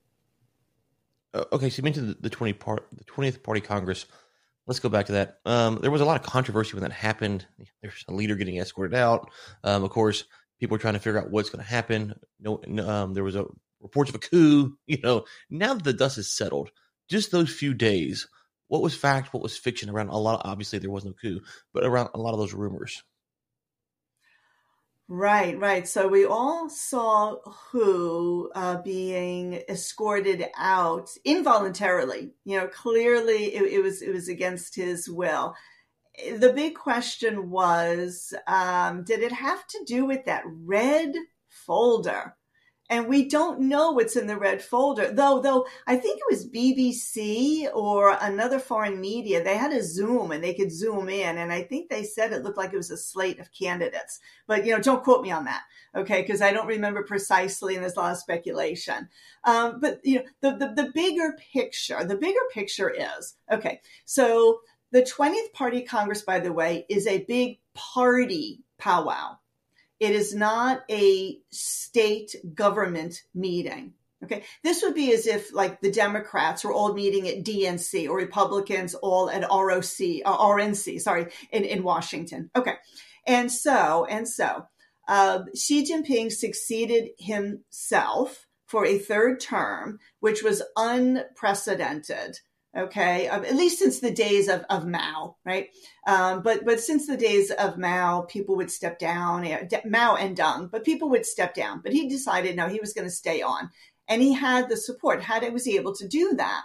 [1.33, 4.05] Uh, okay, so you mentioned the, the 20 part, the 20th Party Congress
[4.67, 5.39] let's go back to that.
[5.45, 7.45] Um, there was a lot of controversy when that happened.
[7.81, 9.29] There's a leader getting escorted out.
[9.63, 10.23] Um, of course,
[10.59, 12.15] people are trying to figure out what's going to happen.
[12.39, 13.45] No, um, there was a
[13.81, 14.77] reports of a coup.
[14.87, 16.69] You know, now that the dust has settled,
[17.09, 18.27] just those few days,
[18.67, 20.39] what was fact, what was fiction around a lot.
[20.39, 21.41] Of, obviously, there was no coup,
[21.73, 23.03] but around a lot of those rumors.
[25.13, 25.85] Right, right.
[25.85, 32.31] So we all saw Hu uh, being escorted out involuntarily.
[32.45, 35.53] You know, clearly it, it, was it was against his will.
[36.37, 41.13] The big question was, um, did it have to do with that red
[41.49, 42.37] folder?
[42.91, 45.13] And we don't know what's in the red folder.
[45.13, 49.41] Though, though I think it was BBC or another foreign media.
[49.41, 52.43] They had a Zoom and they could zoom in, and I think they said it
[52.43, 54.19] looked like it was a slate of candidates.
[54.45, 55.63] But you know, don't quote me on that,
[55.95, 56.21] okay?
[56.21, 59.07] Because I don't remember precisely, and there's a lot of speculation.
[59.45, 63.79] Um, but you know, the, the the bigger picture, the bigger picture is okay.
[64.03, 64.59] So
[64.91, 69.37] the 20th Party Congress, by the way, is a big party powwow
[70.01, 73.93] it is not a state government meeting.
[74.23, 74.43] Okay.
[74.63, 78.95] This would be as if like the Democrats were all meeting at DNC or Republicans
[78.95, 82.49] all at ROC, uh, RNC, sorry, in, in Washington.
[82.55, 82.73] Okay.
[83.27, 84.65] And so, and so,
[85.07, 92.39] uh, Xi Jinping succeeded himself for a third term, which was unprecedented
[92.75, 93.27] okay?
[93.27, 95.69] Um, at least since the days of, of mao right?
[96.07, 100.37] Um, but but since the days of mao people would step down eh, mao and
[100.37, 101.81] deng but people would step down.
[101.81, 103.69] But he decided no he was going to stay on.
[104.07, 105.23] And he had the support.
[105.23, 106.63] How was he able to do that?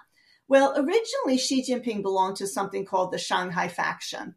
[0.48, 4.34] Well originally xi jinping belonged to something called the shanghai faction.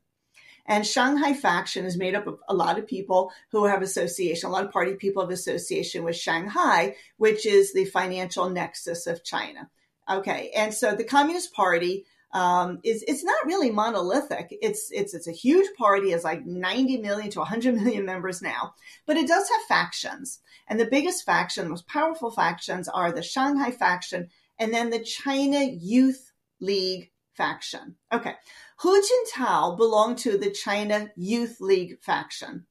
[0.70, 4.52] And Shanghai faction is made up of a lot of people who have association, a
[4.52, 9.68] lot of party people have association with Shanghai, which is the financial nexus of China.
[10.10, 14.48] Okay, and so the Communist Party um, is it's not really monolithic.
[14.62, 16.12] It's it's it's a huge party.
[16.12, 18.74] It's like 90 million to 100 million members now,
[19.06, 20.40] but it does have factions.
[20.68, 24.30] And the biggest faction, the most powerful factions, are the Shanghai faction
[24.60, 27.96] and then the China Youth League faction.
[28.12, 28.34] Okay,
[28.78, 32.66] Hu Jintao belonged to the China Youth League faction.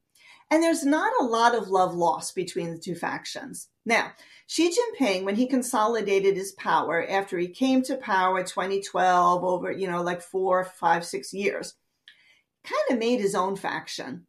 [0.51, 3.69] And there's not a lot of love lost between the two factions.
[3.85, 4.13] Now,
[4.47, 9.91] Xi Jinping, when he consolidated his power after he came to power 2012 over, you
[9.91, 11.75] know, like four, five, six years,
[12.65, 14.27] kind of made his own faction.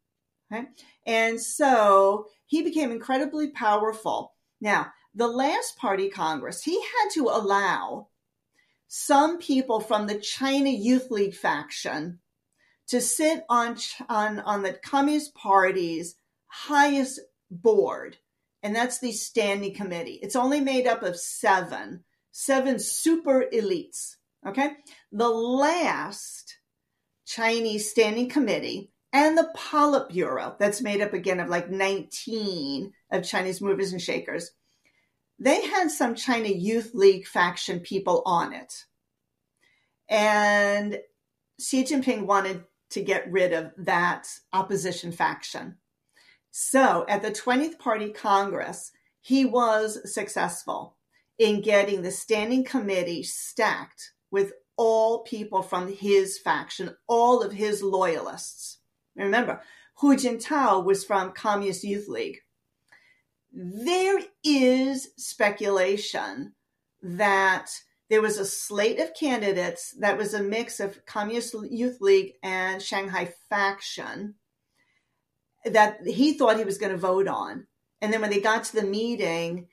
[1.06, 4.34] And so he became incredibly powerful.
[4.60, 8.10] Now, the last party Congress, he had to allow
[8.88, 12.20] some people from the China Youth League faction
[12.90, 13.78] to sit on,
[14.08, 16.16] on, on the Communist Party's
[16.48, 17.20] highest
[17.50, 18.18] board,
[18.64, 20.20] and that's the standing committee.
[20.22, 24.16] It's only made up of seven, seven super elites.
[24.48, 24.72] Okay.
[25.12, 26.58] The last
[27.26, 33.62] Chinese standing committee and the Politburo, that's made up again of like 19 of Chinese
[33.62, 34.52] movers and shakers,
[35.40, 38.74] they had some China Youth League faction people on it.
[40.08, 41.00] And
[41.60, 45.78] Xi Jinping wanted to get rid of that opposition faction.
[46.52, 50.98] So at the 20th Party Congress, he was successful
[51.38, 57.84] in getting the standing committee stacked with all people from his faction, all of his
[57.84, 58.80] loyalists.
[59.16, 59.62] Remember,
[59.96, 62.40] Hu Jintao was from Communist Youth League.
[63.52, 66.54] There is speculation
[67.02, 67.70] that
[68.10, 72.82] there was a slate of candidates that was a mix of Communist Youth League and
[72.82, 74.36] Shanghai faction
[75.64, 77.68] that he thought he was going to vote on.
[78.02, 79.68] And then when they got to the meeting,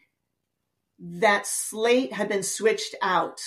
[0.98, 3.40] that slate had been switched out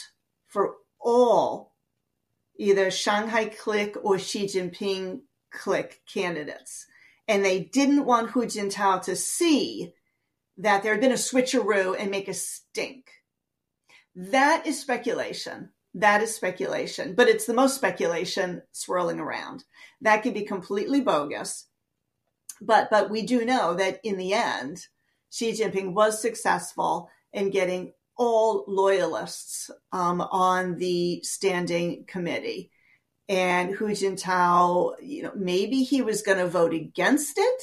[0.48, 1.76] for all
[2.58, 5.22] either Shanghai clique or Xi Jinping
[5.52, 6.88] clique candidates.
[7.28, 9.94] And they didn't want Hu Jintao to see
[10.58, 13.12] that there had been a switcheroo and make a stink.
[14.20, 15.70] That is speculation.
[15.94, 19.64] That is speculation, but it's the most speculation swirling around.
[20.02, 21.68] That could be completely bogus.
[22.62, 24.86] But but we do know that in the end,
[25.32, 32.72] Xi Jinping was successful in getting all loyalists um, on the standing committee.
[33.30, 37.62] And Hu Jintao, you know, maybe he was going to vote against it.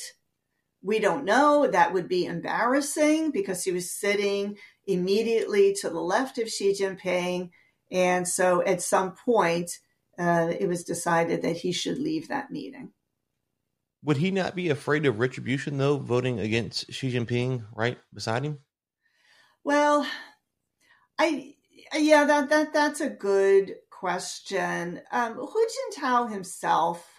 [0.87, 1.67] We don't know.
[1.67, 4.57] That would be embarrassing because he was sitting
[4.87, 7.51] immediately to the left of Xi Jinping.
[7.91, 9.73] And so at some point,
[10.17, 12.93] uh, it was decided that he should leave that meeting.
[14.05, 18.61] Would he not be afraid of retribution, though, voting against Xi Jinping right beside him?
[19.65, 20.07] Well,
[21.19, 21.57] I
[21.95, 25.01] yeah, that that that's a good question.
[25.11, 27.16] Um, Hu Jintao himself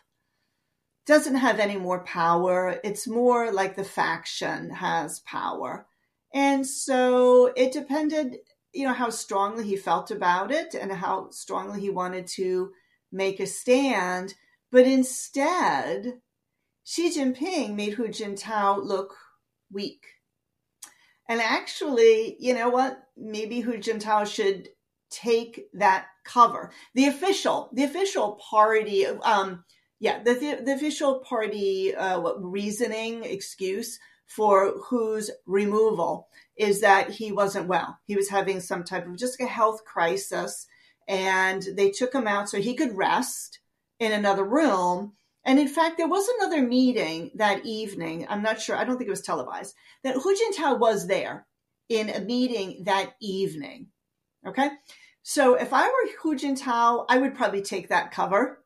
[1.07, 2.79] doesn't have any more power.
[2.83, 5.87] It's more like the faction has power,
[6.33, 8.37] and so it depended,
[8.73, 12.71] you know, how strongly he felt about it and how strongly he wanted to
[13.11, 14.35] make a stand.
[14.71, 16.19] But instead,
[16.83, 19.15] Xi Jinping made Hu Jintao look
[19.71, 20.05] weak
[21.29, 23.03] and actually, you know what?
[23.17, 24.69] Maybe Hu Jintao should
[25.09, 26.71] take that cover.
[26.95, 29.63] The official, the official party, um,
[29.99, 36.27] yeah, the, the, official party uh, reasoning, excuse for Hu's removal
[36.57, 37.97] is that he wasn't well.
[38.05, 40.67] He was having some type of just a health crisis,
[41.07, 43.59] and they took him out so he could rest
[43.99, 45.13] in another room
[45.47, 48.27] and in fact, there was another meeting that evening.
[48.29, 48.75] I'm not sure.
[48.75, 49.75] I don't think it was televised.
[50.03, 51.47] That Hu Jintao was there
[51.87, 53.87] in a meeting that evening.
[54.45, 54.69] Okay.
[55.23, 58.61] So if I were Hu Jintao, I would probably take that cover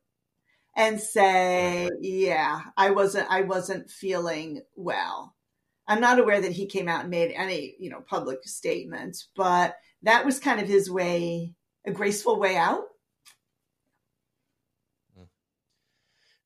[0.75, 5.35] and say, yeah, I wasn't, I wasn't feeling well.
[5.87, 9.75] I'm not aware that he came out and made any, you know, public statement, but
[10.03, 11.53] that was kind of his way,
[11.85, 12.83] a graceful way out.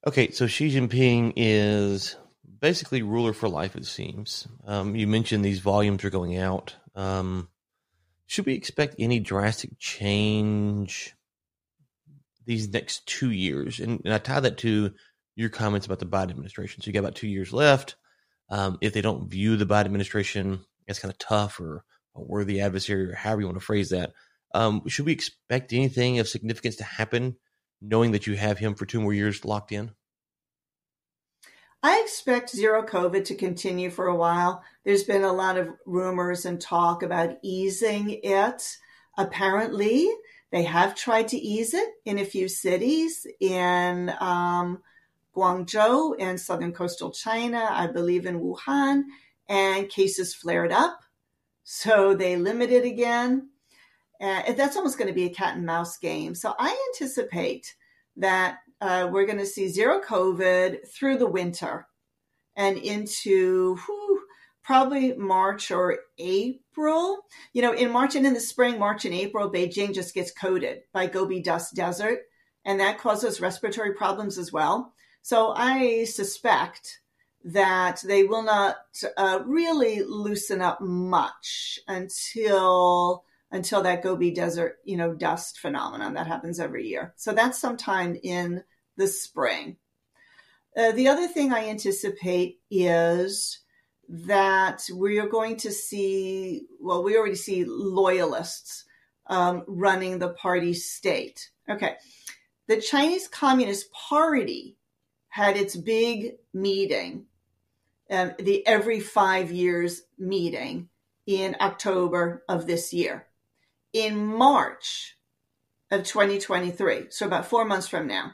[0.07, 2.15] Okay, so Xi Jinping is
[2.59, 4.47] basically ruler for life, it seems.
[4.65, 6.76] Um, you mentioned these volumes are going out.
[6.95, 7.49] Um,
[8.28, 11.14] should we expect any drastic change
[12.45, 13.79] these next two years?
[13.79, 14.93] And, and, I tie that to
[15.35, 16.81] your comments about the Biden administration.
[16.81, 17.95] So you got about two years left.
[18.49, 21.83] Um, if they don't view the Biden administration as kind of tough or
[22.15, 24.13] a worthy adversary, or however you want to phrase that,
[24.53, 27.35] um, should we expect anything of significance to happen
[27.81, 29.91] knowing that you have him for two more years locked in?
[31.83, 34.63] I expect zero COVID to continue for a while.
[34.83, 38.77] There's been a lot of rumors and talk about easing it.
[39.17, 40.09] Apparently,
[40.55, 44.81] they have tried to ease it in a few cities in um,
[45.35, 49.03] Guangzhou and southern coastal China, I believe in Wuhan,
[49.49, 51.01] and cases flared up.
[51.65, 53.49] So they limit it again.
[54.21, 56.33] Uh, that's almost going to be a cat and mouse game.
[56.33, 57.75] So I anticipate
[58.15, 61.85] that uh, we're going to see zero COVID through the winter.
[62.55, 64.14] and into whew,
[64.66, 67.20] probably March or April.
[67.53, 70.82] You know, in March and in the spring, March and April, Beijing just gets coated
[70.91, 72.22] by Gobi Dust Desert,
[72.66, 74.93] and that causes respiratory problems as well.
[75.22, 76.99] So I suspect
[77.45, 78.78] that they will not
[79.18, 86.28] uh, really loosen up much until until that Gobi Desert, you know, dust phenomenon that
[86.28, 87.13] happens every year.
[87.16, 88.63] So that's sometime in
[88.97, 89.78] the spring.
[90.76, 93.59] Uh, the other thing I anticipate is
[94.09, 98.85] that we are going to see, well, we already see loyalists
[99.27, 101.49] um, running the party state.
[101.69, 101.95] Okay.
[102.67, 104.77] The Chinese Communist Party
[105.29, 107.25] had its big meeting,
[108.09, 110.89] um, the every five years meeting
[111.25, 113.27] in October of this year.
[113.93, 115.17] In March
[115.91, 118.33] of 2023, so about four months from now,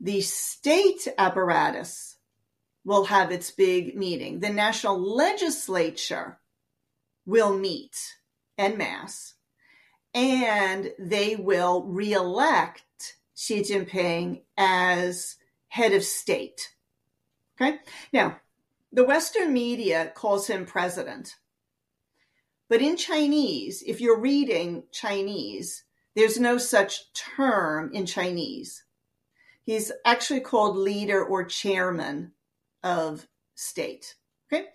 [0.00, 2.13] the state apparatus
[2.84, 4.40] will have its big meeting.
[4.40, 6.38] The national legislature
[7.26, 8.16] will meet
[8.58, 9.34] en masse
[10.12, 15.36] and they will reelect Xi Jinping as
[15.68, 16.74] head of state.
[17.60, 17.78] Okay.
[18.12, 18.38] Now,
[18.92, 21.34] the Western media calls him president.
[22.68, 28.84] But in Chinese, if you're reading Chinese, there's no such term in Chinese.
[29.64, 32.32] He's actually called leader or chairman
[32.84, 33.26] of
[33.56, 34.14] state.
[34.52, 34.66] Okay.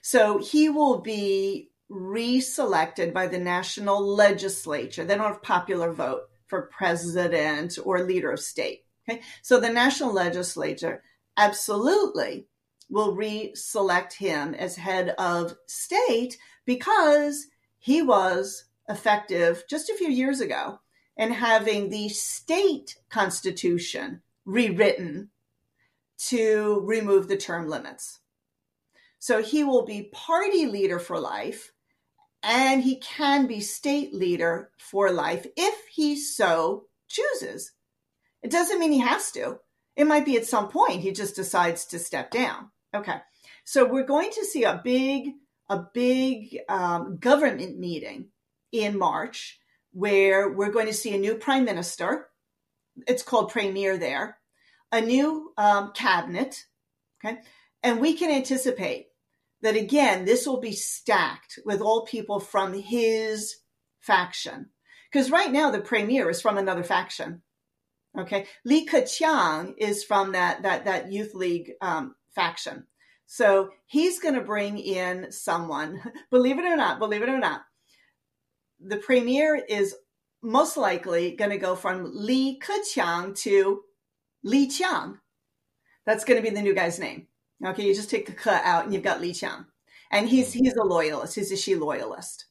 [0.00, 5.04] So he will be reselected by the national legislature.
[5.04, 8.84] They don't have popular vote for president or leader of state.
[9.08, 9.20] Okay.
[9.42, 11.02] So the national legislature
[11.36, 12.46] absolutely
[12.88, 17.46] will reselect him as head of state because
[17.78, 20.78] he was effective just a few years ago
[21.16, 25.30] in having the state constitution rewritten
[26.18, 28.20] to remove the term limits.
[29.18, 31.72] So he will be party leader for life
[32.42, 37.72] and he can be state leader for life if he so chooses.
[38.42, 39.58] It doesn't mean he has to.
[39.96, 42.70] It might be at some point he just decides to step down.
[42.94, 43.16] Okay.
[43.64, 45.32] So we're going to see a big,
[45.68, 48.28] a big um, government meeting
[48.70, 49.58] in March
[49.92, 52.28] where we're going to see a new prime minister.
[53.08, 54.38] It's called premier there
[54.92, 56.64] a new um, cabinet.
[57.24, 57.38] Okay.
[57.82, 59.06] And we can anticipate
[59.62, 63.56] that again, this will be stacked with all people from his
[64.00, 64.70] faction.
[65.10, 67.42] Because right now the premier is from another faction.
[68.18, 68.46] Okay.
[68.64, 72.86] Li Keqiang is from that, that, that youth league um, faction.
[73.26, 77.62] So he's going to bring in someone, believe it or not, believe it or not.
[78.80, 79.94] The premier is
[80.42, 83.80] most likely going to go from Li Keqiang to
[84.42, 85.18] Li Qiang.
[86.04, 87.26] That's going to be the new guy's name.
[87.64, 89.66] Okay, you just take the cut out and you've got Li Qiang.
[90.10, 91.34] And he's he's a loyalist.
[91.34, 92.46] He's a Xi loyalist.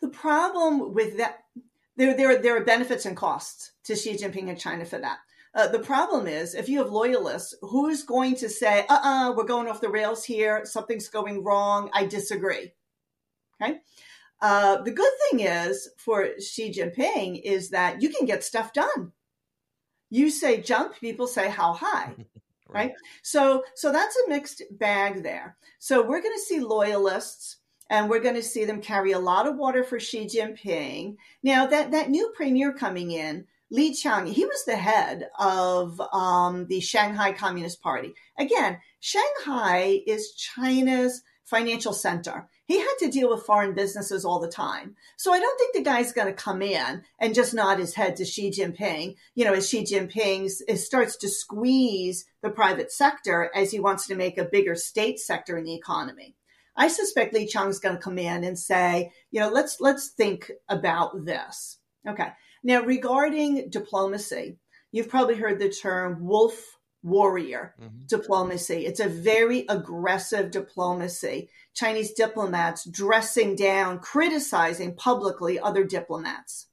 [0.00, 1.40] The problem with that,
[1.96, 5.18] there, there, there are benefits and costs to Xi Jinping in China for that.
[5.52, 9.32] Uh, the problem is if you have loyalists, who's going to say, uh uh-uh, uh,
[9.32, 12.72] we are going off the rails here, something's going wrong, I disagree.
[13.60, 13.80] Okay.
[14.40, 19.12] Uh, the good thing is for Xi Jinping is that you can get stuff done
[20.10, 22.14] you say jump, people say how high.
[22.68, 22.74] right.
[22.74, 22.92] right.
[23.22, 25.56] So so that's a mixed bag there.
[25.78, 27.56] So we're going to see loyalists
[27.88, 31.16] and we're going to see them carry a lot of water for Xi Jinping.
[31.42, 36.66] Now that that new premier coming in, Li Qiang, he was the head of um,
[36.66, 38.14] the Shanghai Communist Party.
[38.38, 44.46] Again, Shanghai is China's financial center he had to deal with foreign businesses all the
[44.46, 44.94] time.
[45.16, 48.14] So I don't think the guy's going to come in and just nod his head
[48.14, 50.48] to Xi Jinping, you know, as Xi Jinping
[50.78, 55.58] starts to squeeze the private sector as he wants to make a bigger state sector
[55.58, 56.36] in the economy.
[56.76, 60.52] I suspect Li Qiang's going to come in and say, you know, let's let's think
[60.68, 61.78] about this.
[62.08, 62.28] Okay.
[62.62, 64.58] Now regarding diplomacy,
[64.92, 68.06] you've probably heard the term wolf warrior mm-hmm.
[68.06, 68.86] diplomacy.
[68.86, 71.48] It's a very aggressive diplomacy.
[71.74, 76.66] Chinese diplomats dressing down, criticizing publicly other diplomats.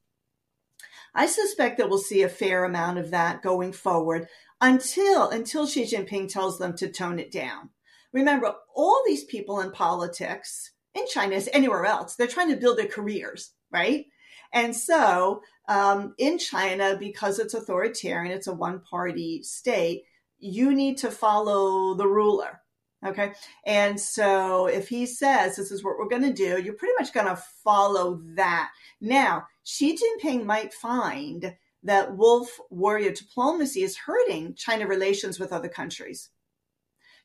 [1.16, 4.28] I suspect that we'll see a fair amount of that going forward
[4.62, 7.70] until until Xi Jinping tells them to tone it down.
[8.14, 12.78] Remember, all these people in politics in China as anywhere else, they're trying to build
[12.78, 14.06] their careers, right?
[14.54, 20.04] And so, um, in China, because it's authoritarian, it's a one party state,
[20.40, 22.62] you need to follow the ruler.
[23.06, 23.34] Okay.
[23.66, 27.14] And so if he says this is what we're going to do, you're pretty much
[27.14, 28.72] going to follow that.
[29.00, 35.70] Now, Xi Jinping might find that wolf warrior diplomacy is hurting China relations with other
[35.70, 36.30] countries.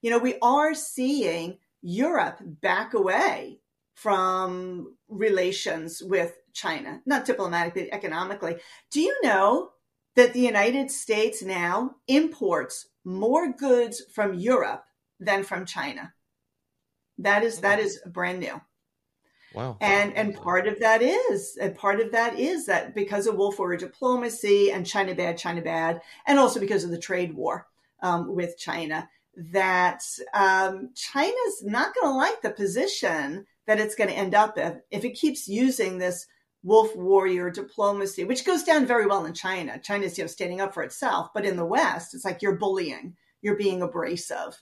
[0.03, 3.61] You know, we are seeing Europe back away
[3.95, 8.57] from relations with China, not diplomatically, economically.
[8.91, 9.71] Do you know
[10.17, 14.85] that the United States now imports more goods from Europe
[15.21, 16.13] than from China?
[17.19, 18.61] That is that is brand new.
[19.55, 19.77] Wow.
[19.81, 23.59] And and part of that is and part of that is that because of Wolf
[23.59, 27.67] Warrior diplomacy and China bad, China bad, and also because of the trade war
[28.03, 30.03] um, with China, that
[30.35, 34.81] um, China's not going to like the position that it's going to end up in
[34.91, 36.27] if it keeps using this
[36.63, 39.79] wolf warrior diplomacy, which goes down very well in China.
[39.79, 43.17] China's you know standing up for itself, but in the West, it's like you're bullying,
[43.41, 44.61] you're being abrasive.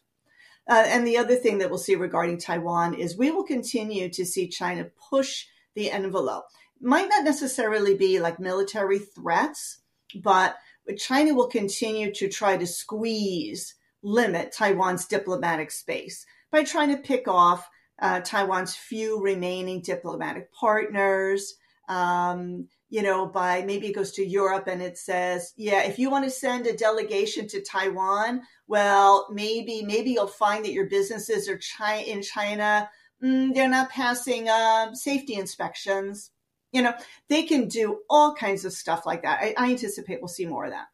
[0.69, 4.25] Uh, and the other thing that we'll see regarding Taiwan is we will continue to
[4.25, 6.45] see China push the envelope.
[6.81, 9.81] Might not necessarily be like military threats,
[10.15, 10.57] but
[10.97, 17.29] China will continue to try to squeeze, limit Taiwan's diplomatic space by trying to pick
[17.29, 17.69] off
[18.01, 21.55] uh, Taiwan's few remaining diplomatic partners.
[21.91, 26.09] Um, you know, by maybe it goes to Europe and it says, yeah, if you
[26.09, 31.49] want to send a delegation to Taiwan, well, maybe maybe you'll find that your businesses
[31.49, 32.89] are chi- in China.
[33.23, 36.31] Mm, they're not passing uh, safety inspections.
[36.73, 36.95] You know,
[37.29, 39.41] they can do all kinds of stuff like that.
[39.43, 40.87] I, I anticipate we'll see more of that.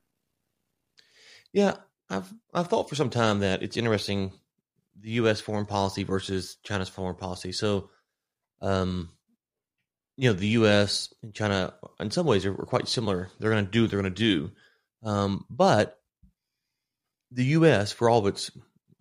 [1.53, 1.77] Yeah,
[2.09, 4.33] I've I've thought for some time that it's interesting
[4.99, 5.41] the U.S.
[5.43, 7.53] foreign policy versus China's foreign policy.
[7.53, 7.91] So,
[8.63, 9.11] um,
[10.17, 11.13] you know, the U.S.
[11.23, 13.31] and China, in some ways, are, are quite similar.
[13.39, 14.51] They're going to do what they're going to do,
[15.03, 15.99] um, but
[17.31, 18.51] the U.S., for all of its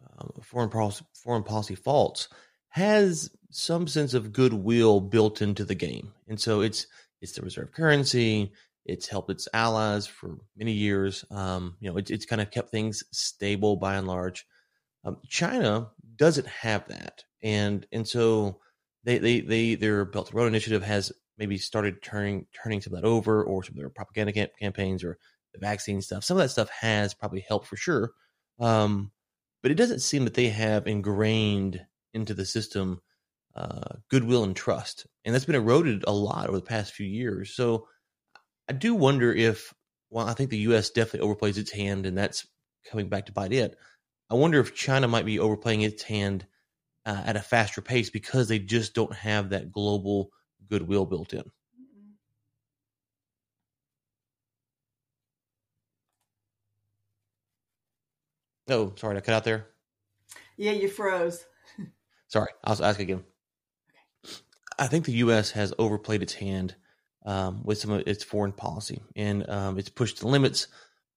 [0.04, 2.28] uh, foreign policy, foreign policy faults,
[2.70, 6.88] has some sense of goodwill built into the game, and so it's
[7.22, 8.52] it's the reserve currency.
[8.86, 11.26] It's helped its allies for many years.
[11.32, 14.46] Um, you know, it, it's kind of kept things stable by and large.
[15.04, 18.60] Um, China doesn't have that, and and so
[19.06, 23.02] they they they their Belt and Road Initiative has maybe started turning turning some of
[23.02, 25.18] that over, or some of their propaganda camp- campaigns, or
[25.54, 26.24] the vaccine stuff.
[26.24, 28.12] Some of that stuff has probably helped for sure,
[28.60, 29.12] um,
[29.62, 33.00] but it doesn't seem that they have ingrained into the system
[33.56, 37.56] uh, goodwill and trust, and that's been eroded a lot over the past few years.
[37.56, 37.88] So
[38.68, 39.74] I do wonder if,
[40.10, 40.90] well, I think the U.S.
[40.90, 42.48] definitely overplays its hand, and that's
[42.90, 43.78] coming back to bite it.
[44.30, 46.48] I wonder if China might be overplaying its hand
[47.06, 50.32] uh, at a faster pace because they just don't have that global
[50.70, 51.44] goodwill built in.
[58.68, 59.68] Oh, sorry, I cut out there.
[60.58, 61.46] Yeah, you froze.
[62.28, 63.24] sorry, I'll ask again.
[64.78, 65.52] I think the U.S.
[65.52, 66.76] has overplayed its hand
[67.26, 70.68] um, with some of its foreign policy, and um, it's pushed the limits.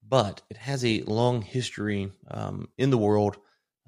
[0.07, 3.37] But it has a long history um, in the world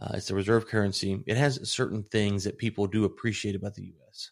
[0.00, 1.22] uh, it's a reserve currency.
[1.26, 4.30] It has certain things that people do appreciate about the U.S.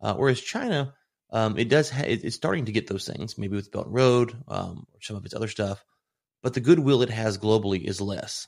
[0.00, 0.94] Uh, whereas China,
[1.32, 4.36] um, it does ha- it's starting to get those things, maybe with Belt and Road
[4.46, 5.84] um, or some of its other stuff.
[6.42, 8.46] But the goodwill it has globally is less.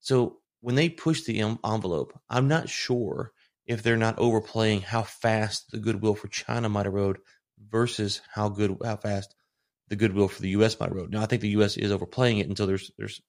[0.00, 3.32] So when they push the envelope, I'm not sure
[3.66, 7.18] if they're not overplaying how fast the goodwill for China might erode
[7.70, 9.34] versus how good how fast
[9.88, 10.80] the goodwill for the U.S.
[10.80, 11.12] might erode.
[11.12, 11.76] Now I think the U.S.
[11.76, 13.20] is overplaying it, until there's there's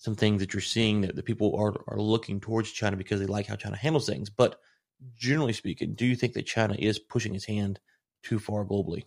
[0.00, 3.26] some things that you're seeing that the people are are looking towards China because they
[3.26, 4.30] like how China handles things.
[4.30, 4.58] But
[5.14, 7.78] generally speaking, do you think that China is pushing its hand
[8.22, 9.04] too far globally?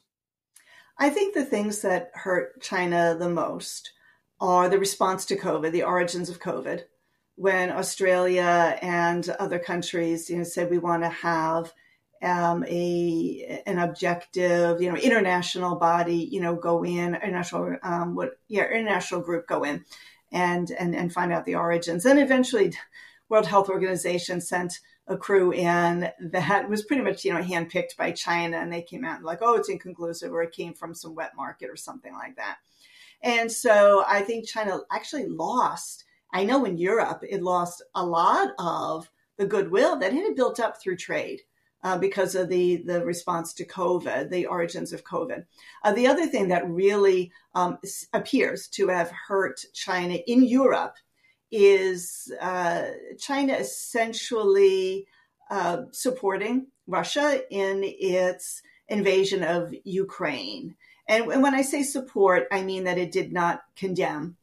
[1.00, 3.92] I think the things that hurt China the most
[4.40, 6.84] are the response to COVID, the origins of COVID.
[7.36, 11.74] When Australia and other countries, you know, said we want to have
[12.22, 18.34] um, a an objective, you know, international body, you know, go in, international, um, what,
[18.48, 19.84] yeah, international group go in
[20.34, 22.06] and and and find out the origins.
[22.06, 22.74] And eventually,
[23.30, 28.12] World Health Organization sent a crew in that was pretty much you know handpicked by
[28.12, 31.16] China, and they came out and like, oh, it's inconclusive, or it came from some
[31.16, 32.58] wet market or something like that.
[33.22, 36.04] And so I think China actually lost.
[36.34, 40.60] I know in Europe it lost a lot of the goodwill that it had built
[40.60, 41.42] up through trade
[41.84, 45.46] uh, because of the, the response to COVID, the origins of COVID.
[45.84, 47.78] Uh, the other thing that really um,
[48.14, 50.96] appears to have hurt China in Europe
[51.52, 52.86] is uh,
[53.20, 55.06] China essentially
[55.52, 60.76] uh, supporting Russia in its invasion of Ukraine.
[61.08, 64.38] And, and when I say support, I mean that it did not condemn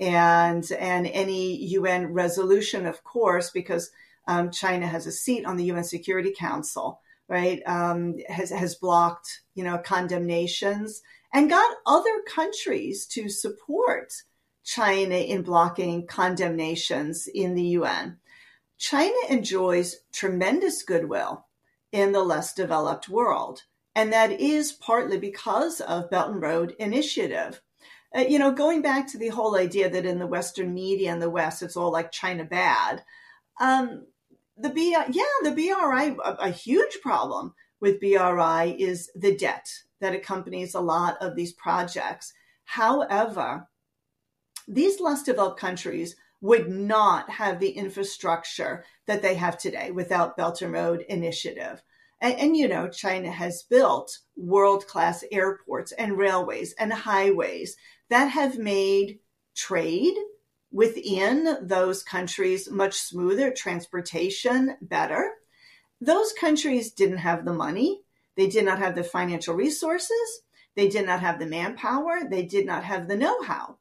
[0.00, 3.90] and and any UN resolution, of course, because
[4.28, 7.62] um, China has a seat on the UN Security Council, right?
[7.66, 11.02] Um, has has blocked, you know, condemnations
[11.32, 14.12] and got other countries to support
[14.64, 18.18] China in blocking condemnations in the UN.
[18.76, 21.46] China enjoys tremendous goodwill
[21.90, 23.62] in the less developed world.
[23.94, 27.60] And that is partly because of Belt and Road Initiative.
[28.14, 31.18] Uh, you know, going back to the whole idea that in the Western media in
[31.18, 33.02] the West, it's all like China bad.
[33.60, 34.06] Um,
[34.58, 35.04] the B, yeah,
[35.42, 39.68] the BRI, a, a huge problem with BRI is the debt
[40.00, 42.32] that accompanies a lot of these projects.
[42.64, 43.68] However,
[44.66, 50.62] these less developed countries would not have the infrastructure that they have today without Belt
[50.62, 51.82] and Road Initiative.
[52.20, 57.76] And, and, you know, China has built world class airports and railways and highways
[58.10, 59.20] that have made
[59.54, 60.14] trade
[60.70, 65.32] within those countries much smoother, transportation better.
[66.00, 68.02] Those countries didn't have the money,
[68.36, 70.42] they did not have the financial resources,
[70.76, 73.78] they did not have the manpower, they did not have the know how.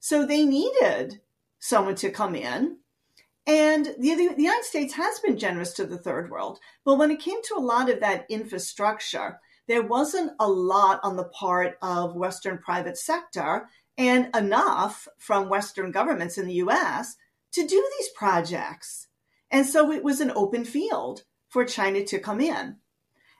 [0.00, 1.20] So they needed
[1.60, 2.78] someone to come in.
[3.46, 6.58] And the, the, United States has been generous to the third world.
[6.84, 11.16] But when it came to a lot of that infrastructure, there wasn't a lot on
[11.16, 17.16] the part of Western private sector and enough from Western governments in the US
[17.52, 19.08] to do these projects.
[19.50, 22.76] And so it was an open field for China to come in.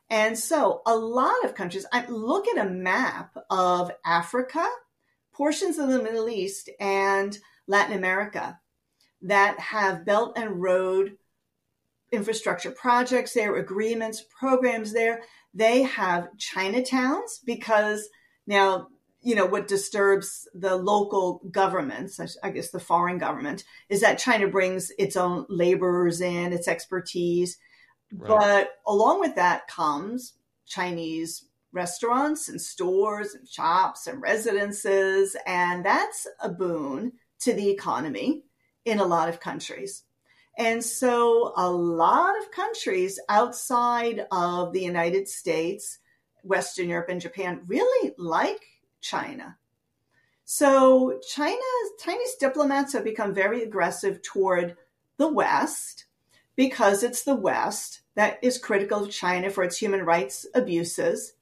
[0.08, 4.64] And so a lot of countries, I look at a map of Africa,
[5.32, 7.36] portions of the Middle East, and
[7.66, 8.60] Latin America
[9.22, 11.16] that have Belt and Road
[12.12, 15.22] infrastructure projects there, agreements, programs there.
[15.52, 18.08] They have Chinatowns because
[18.46, 18.88] now
[19.24, 24.46] you know what disturbs the local governments i guess the foreign government is that china
[24.46, 27.56] brings its own laborers in its expertise
[28.12, 28.28] right.
[28.28, 30.34] but along with that comes
[30.66, 38.44] chinese restaurants and stores and shops and residences and that's a boon to the economy
[38.84, 40.04] in a lot of countries
[40.56, 45.98] and so a lot of countries outside of the united states
[46.42, 48.60] western europe and japan really like
[49.04, 49.58] China.
[50.46, 51.60] So China,
[52.02, 54.76] Chinese diplomats have become very aggressive toward
[55.18, 56.06] the West
[56.56, 61.34] because it's the West that is critical of China for its human rights abuses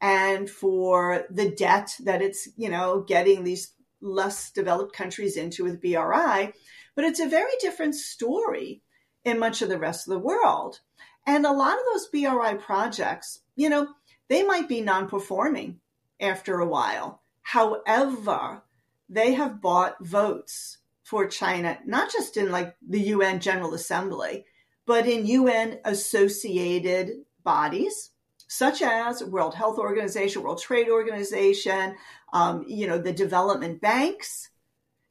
[0.00, 5.82] and for the debt that it's, you know, getting these less developed countries into with
[5.82, 6.52] BRI.
[6.94, 8.82] But it's a very different story
[9.24, 10.80] in much of the rest of the world.
[11.26, 13.88] And a lot of those BRI projects, you know,
[14.28, 15.79] they might be non performing
[16.20, 17.22] after a while.
[17.42, 18.62] However,
[19.08, 24.44] they have bought votes for China, not just in like the UN General Assembly,
[24.86, 28.10] but in UN associated bodies
[28.52, 31.94] such as World Health Organization, World Trade Organization,
[32.32, 34.50] um, you know, the development banks.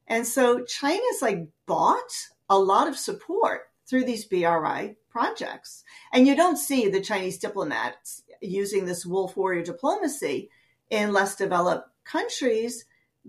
[0.07, 5.85] And so China's like bought a lot of support through these BRI projects.
[6.11, 10.49] And you don't see the Chinese diplomats using this wolf warrior diplomacy
[10.89, 12.85] in less developed countries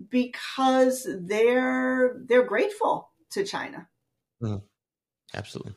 [0.09, 3.87] because they're they're grateful to China.
[4.41, 4.61] Mm,
[5.33, 5.75] absolutely.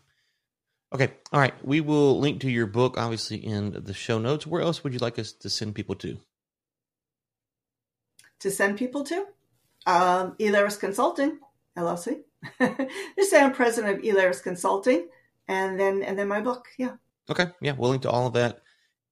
[0.92, 1.12] Okay.
[1.32, 1.54] All right.
[1.64, 4.46] We will link to your book, obviously, in the show notes.
[4.46, 6.18] Where else would you like us to send people to?
[8.40, 9.26] To send people to?
[9.86, 11.38] Um, Elaris Consulting,
[11.76, 12.20] LLC.
[13.16, 15.08] Just say I'm president of Elaris Consulting,
[15.48, 16.68] and then and then my book.
[16.78, 16.92] Yeah.
[17.28, 17.46] Okay.
[17.60, 18.60] Yeah, we'll link to all of that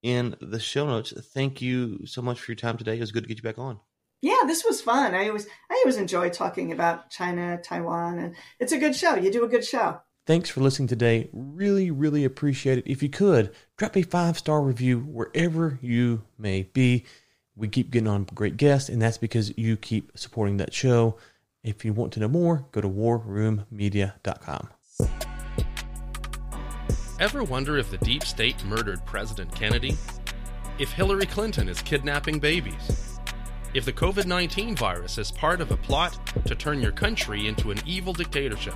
[0.02, 1.12] in the show notes.
[1.32, 2.96] Thank you so much for your time today.
[2.96, 3.80] It was good to get you back on.
[4.20, 5.14] Yeah, this was fun.
[5.14, 9.16] I always I always enjoy talking about China, Taiwan, and it's a good show.
[9.16, 10.00] You do a good show.
[10.24, 11.28] Thanks for listening today.
[11.32, 12.86] Really, really appreciate it.
[12.86, 17.04] If you could, drop a five star review wherever you may be.
[17.56, 21.16] We keep getting on great guests, and that's because you keep supporting that show.
[21.64, 24.68] If you want to know more, go to warroommedia.com.
[27.22, 29.96] Ever wonder if the deep state murdered President Kennedy?
[30.80, 33.20] If Hillary Clinton is kidnapping babies?
[33.74, 37.70] If the COVID 19 virus is part of a plot to turn your country into
[37.70, 38.74] an evil dictatorship?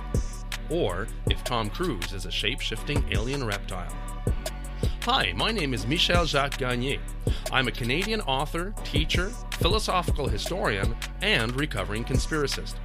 [0.69, 3.93] Or if Tom Cruise is a shape shifting alien reptile?
[5.01, 7.01] Hi, my name is Michel Jacques Gagné.
[7.51, 12.75] I'm a Canadian author, teacher, philosophical historian, and recovering conspiracist.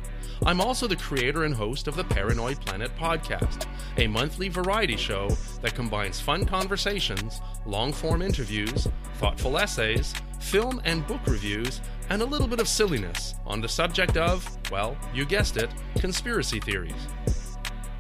[0.44, 3.66] I'm also the creator and host of the Paranoid Planet podcast,
[3.96, 5.28] a monthly variety show
[5.60, 8.88] that combines fun conversations, long form interviews,
[9.18, 11.80] thoughtful essays, film and book reviews,
[12.10, 16.58] and a little bit of silliness on the subject of, well, you guessed it, conspiracy
[16.58, 17.06] theories.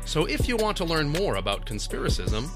[0.04, 2.50] So if you want to learn more about conspiracism,